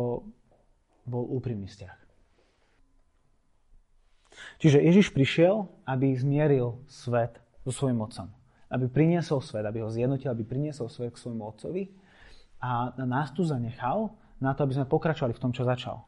bol 1.08 1.24
úprimný 1.32 1.72
vzťah. 1.72 1.96
Čiže 4.60 4.84
Ježiš 4.84 5.16
prišiel, 5.16 5.66
aby 5.88 6.14
zmieril 6.14 6.84
svet 6.86 7.40
so 7.64 7.72
svojím 7.72 8.04
otcom. 8.04 8.28
Aby 8.68 8.92
priniesol 8.92 9.40
svet, 9.40 9.64
aby 9.64 9.80
ho 9.80 9.90
zjednotil, 9.90 10.28
aby 10.30 10.44
priniesol 10.44 10.92
svet 10.92 11.16
k 11.16 11.22
svojmu 11.24 11.44
otcovi. 11.56 11.88
A 12.60 12.92
nás 13.00 13.32
tu 13.32 13.48
zanechal 13.48 14.12
na 14.44 14.52
to, 14.52 14.68
aby 14.68 14.76
sme 14.76 14.92
pokračovali 14.92 15.34
v 15.34 15.42
tom, 15.42 15.56
čo 15.56 15.64
začal. 15.64 16.04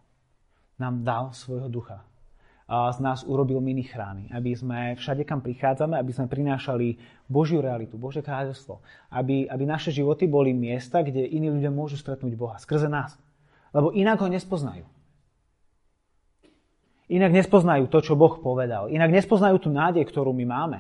Nám 0.76 1.08
dal 1.08 1.32
svojho 1.32 1.72
ducha 1.72 2.09
z 2.70 2.98
nás 3.02 3.26
urobil 3.26 3.58
mini 3.58 3.82
chrámy, 3.82 4.30
aby 4.30 4.54
sme 4.54 4.94
všade, 4.94 5.26
kam 5.26 5.42
prichádzame, 5.42 5.98
aby 5.98 6.12
sme 6.14 6.30
prinášali 6.30 7.02
Božiu 7.26 7.66
realitu, 7.66 7.98
Bože 7.98 8.22
kráľovstvo, 8.22 8.86
aby, 9.10 9.50
aby 9.50 9.64
naše 9.66 9.90
životy 9.90 10.30
boli 10.30 10.54
miesta, 10.54 11.02
kde 11.02 11.26
iní 11.26 11.50
ľudia 11.50 11.74
môžu 11.74 11.98
stretnúť 11.98 12.34
Boha 12.38 12.62
skrze 12.62 12.86
nás. 12.86 13.18
Lebo 13.74 13.90
inak 13.90 14.22
ho 14.22 14.30
nespoznajú. 14.30 14.86
Inak 17.10 17.34
nespoznajú 17.34 17.90
to, 17.90 18.06
čo 18.06 18.14
Boh 18.14 18.38
povedal. 18.38 18.86
Inak 18.94 19.10
nespoznajú 19.10 19.58
tú 19.58 19.74
nádej, 19.74 20.06
ktorú 20.06 20.30
my 20.30 20.46
máme. 20.46 20.80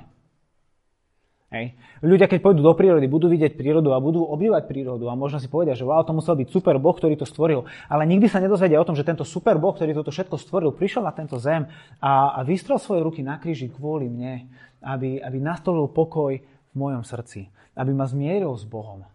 Hej. 1.49 1.73
Ľudia, 2.05 2.29
keď 2.29 2.45
pôjdu 2.45 2.61
do 2.61 2.77
prírody, 2.77 3.09
budú 3.09 3.25
vidieť 3.25 3.57
prírodu 3.57 3.89
a 3.89 3.97
budú 3.97 4.21
obývať 4.21 4.69
prírodu 4.69 5.09
a 5.09 5.17
možno 5.17 5.41
si 5.41 5.49
povedia, 5.49 5.73
že 5.73 5.81
wow, 5.81 6.05
to 6.05 6.13
musel 6.13 6.37
byť 6.37 6.45
super 6.53 6.77
Boh, 6.77 6.93
ktorý 6.93 7.17
to 7.17 7.25
stvoril. 7.25 7.65
Ale 7.89 8.05
nikdy 8.05 8.29
sa 8.29 8.37
nedozvedia 8.37 8.77
o 8.77 8.85
tom, 8.85 8.93
že 8.93 9.01
tento 9.01 9.25
super 9.25 9.57
Boh, 9.57 9.73
ktorý 9.73 9.97
toto 9.97 10.13
všetko 10.13 10.37
stvoril, 10.37 10.77
prišiel 10.77 11.01
na 11.01 11.09
tento 11.09 11.41
zem 11.41 11.65
a, 11.97 12.37
a 12.37 12.45
vystrel 12.45 12.77
svoje 12.77 13.01
ruky 13.01 13.25
na 13.25 13.41
kríži 13.41 13.65
kvôli 13.65 14.05
mne, 14.13 14.45
aby, 14.85 15.17
aby 15.17 15.37
nastolil 15.41 15.89
pokoj 15.89 16.37
v 16.37 16.73
mojom 16.77 17.01
srdci, 17.01 17.49
aby 17.73 17.97
ma 17.97 18.05
zmieril 18.05 18.53
s 18.53 18.69
Bohom. 18.69 19.09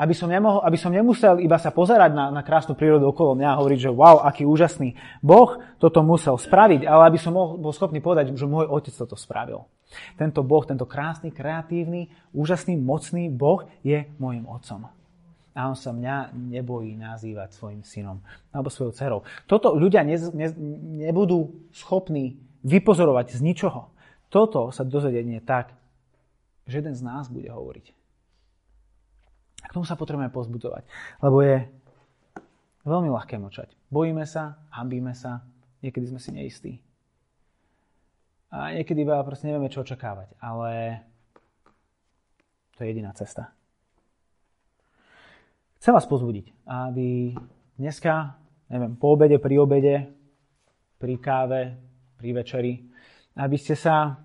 Aby 0.00 0.16
som, 0.16 0.26
nemohol, 0.26 0.64
aby 0.64 0.80
som 0.80 0.90
nemusel 0.90 1.38
iba 1.38 1.60
sa 1.60 1.68
pozerať 1.70 2.16
na, 2.16 2.32
na 2.32 2.42
krásnu 2.42 2.74
prírodu 2.74 3.06
okolo 3.12 3.36
mňa 3.38 3.48
a 3.52 3.58
hovoriť, 3.60 3.78
že 3.78 3.90
wow, 3.92 4.24
aký 4.24 4.48
úžasný 4.48 4.96
Boh 5.20 5.60
toto 5.76 6.00
musel 6.00 6.40
spraviť, 6.40 6.88
ale 6.88 7.12
aby 7.12 7.18
som 7.20 7.36
mohol, 7.36 7.60
bol 7.60 7.76
schopný 7.76 8.00
povedať, 8.00 8.32
že 8.32 8.48
môj 8.48 8.66
otec 8.72 8.90
toto 8.90 9.14
spravil. 9.14 9.68
Tento 10.16 10.40
Boh, 10.44 10.64
tento 10.66 10.84
krásny, 10.84 11.30
kreatívny, 11.30 12.10
úžasný, 12.34 12.78
mocný 12.78 13.30
Boh 13.32 13.64
je 13.82 14.06
môjim 14.18 14.44
otcom. 14.46 14.88
A 15.54 15.70
on 15.70 15.78
sa 15.78 15.94
mňa 15.94 16.34
nebojí 16.34 16.98
nazývať 16.98 17.54
svojim 17.54 17.86
synom 17.86 18.18
alebo 18.50 18.74
svojou 18.74 18.92
dcerou. 18.92 19.20
Toto 19.46 19.70
ľudia 19.74 20.02
ne, 20.02 20.18
ne, 20.18 20.48
nebudú 21.06 21.70
schopní 21.70 22.42
vypozorovať 22.66 23.38
z 23.38 23.40
ničoho. 23.40 23.94
Toto 24.34 24.74
sa 24.74 24.82
dozvedenie 24.82 25.38
tak, 25.38 25.70
že 26.66 26.82
jeden 26.82 26.98
z 26.98 27.06
nás 27.06 27.30
bude 27.30 27.46
hovoriť. 27.46 27.86
A 29.62 29.66
k 29.70 29.74
tomu 29.78 29.86
sa 29.86 29.94
potrebujeme 29.94 30.34
pozbudovať. 30.34 30.90
Lebo 31.22 31.38
je 31.38 31.70
Veľmi 32.84 33.08
ľahké 33.08 33.40
mlčať. 33.40 33.72
Bojíme 33.88 34.28
sa, 34.28 34.60
hambíme 34.68 35.16
sa, 35.16 35.40
niekedy 35.80 36.04
sme 36.04 36.20
si 36.20 36.30
neistí. 36.36 36.72
A 38.54 38.70
niekedy 38.70 39.02
veľa 39.02 39.26
proste 39.26 39.50
nevieme, 39.50 39.66
čo 39.66 39.82
očakávať, 39.82 40.38
ale 40.38 41.02
to 42.78 42.86
je 42.86 42.94
jediná 42.94 43.10
cesta. 43.10 43.50
Chcem 45.82 45.90
vás 45.90 46.06
pozbudiť, 46.06 46.62
aby 46.62 47.34
dneska, 47.74 48.38
neviem, 48.70 48.94
po 48.94 49.18
obede, 49.18 49.42
pri 49.42 49.58
obede, 49.58 49.96
pri 51.02 51.18
káve, 51.18 51.62
pri 52.14 52.30
večeri, 52.30 52.72
aby 53.42 53.58
ste 53.58 53.74
sa, 53.74 54.22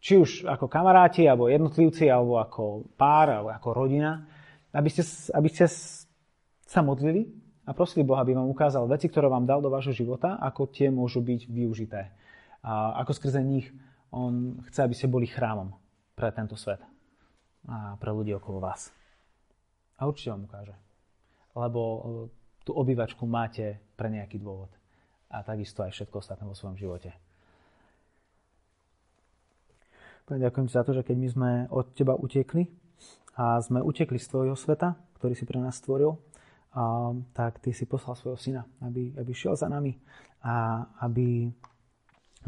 či 0.00 0.16
už 0.16 0.48
ako 0.48 0.64
kamaráti, 0.64 1.28
alebo 1.28 1.52
jednotlivci, 1.52 2.08
alebo 2.08 2.40
ako 2.40 2.96
pár, 2.96 3.28
alebo 3.28 3.52
ako 3.52 3.68
rodina, 3.76 4.24
aby 4.72 4.88
ste, 4.88 5.04
aby 5.36 5.52
ste 5.52 5.68
sa 6.64 6.80
modlili 6.80 7.28
a 7.68 7.76
prosili 7.76 8.08
Boha, 8.08 8.24
aby 8.24 8.32
vám 8.32 8.48
ukázal 8.48 8.88
veci, 8.88 9.12
ktoré 9.12 9.28
vám 9.28 9.44
dal 9.44 9.60
do 9.60 9.68
vášho 9.68 9.92
života, 9.92 10.40
ako 10.40 10.72
tie 10.72 10.88
môžu 10.88 11.20
byť 11.20 11.40
využité. 11.52 12.23
A 12.64 12.96
ako 13.04 13.12
skrze 13.12 13.44
nich 13.44 13.68
on 14.08 14.64
chce, 14.72 14.80
aby 14.80 14.94
ste 14.96 15.12
boli 15.12 15.28
chrámom 15.28 15.76
pre 16.16 16.32
tento 16.32 16.56
svet 16.56 16.80
a 17.68 17.96
pre 18.00 18.08
ľudí 18.12 18.32
okolo 18.32 18.60
vás. 18.60 18.88
A 20.00 20.08
určite 20.08 20.32
vám 20.32 20.48
ukáže. 20.48 20.74
Lebo 21.54 21.80
e, 21.80 21.98
tú 22.66 22.72
obývačku 22.74 23.24
máte 23.28 23.78
pre 23.94 24.10
nejaký 24.10 24.40
dôvod. 24.40 24.72
A 25.30 25.42
takisto 25.42 25.82
aj 25.82 25.92
všetko 25.92 26.20
ostatné 26.20 26.44
vo 26.46 26.56
svojom 26.56 26.76
živote. 26.78 27.10
Pane, 30.24 30.40
ďakujem 30.40 30.66
ti 30.68 30.72
za 30.72 30.84
to, 30.86 30.96
že 30.96 31.04
keď 31.04 31.16
my 31.20 31.28
sme 31.28 31.50
od 31.68 31.92
teba 31.92 32.16
utekli 32.16 32.64
a 33.36 33.60
sme 33.60 33.84
utekli 33.84 34.16
z 34.16 34.30
tvojho 34.30 34.56
sveta, 34.56 34.96
ktorý 35.20 35.34
si 35.36 35.44
pre 35.44 35.60
nás 35.60 35.78
stvoril, 35.78 36.16
a, 36.74 37.12
tak 37.36 37.60
ty 37.60 37.76
si 37.76 37.84
poslal 37.84 38.16
svojho 38.16 38.38
syna, 38.40 38.62
aby, 38.82 39.14
aby 39.14 39.32
šiel 39.36 39.54
za 39.54 39.68
nami 39.68 39.94
a 40.42 40.84
aby 41.04 41.52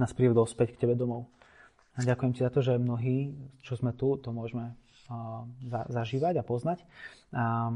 nás 0.01 0.13
privedol 0.17 0.49
späť 0.49 0.77
k 0.77 0.87
tebe 0.87 0.95
domov. 0.97 1.29
A 1.97 2.05
ďakujem 2.05 2.33
ti 2.37 2.45
za 2.45 2.53
to, 2.53 2.61
že 2.61 2.77
mnohí, 2.77 3.33
čo 3.65 3.77
sme 3.77 3.97
tu, 3.97 4.21
to 4.21 4.29
môžeme 4.29 4.77
zažívať 5.89 6.41
a 6.41 6.45
poznať. 6.45 6.85
A 7.33 7.73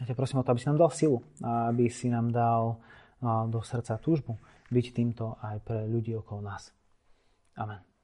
ja 0.00 0.04
ťa 0.04 0.16
prosím 0.16 0.40
o 0.40 0.44
to, 0.44 0.52
aby 0.52 0.60
si 0.60 0.68
nám 0.68 0.80
dal 0.80 0.92
silu, 0.92 1.18
aby 1.42 1.84
si 1.88 2.06
nám 2.08 2.32
dal 2.32 2.80
do 3.48 3.60
srdca 3.64 3.96
túžbu 3.96 4.36
byť 4.68 4.86
týmto 4.92 5.40
aj 5.40 5.56
pre 5.64 5.88
ľudí 5.88 6.12
okolo 6.16 6.44
nás. 6.44 6.72
Amen. 7.56 7.95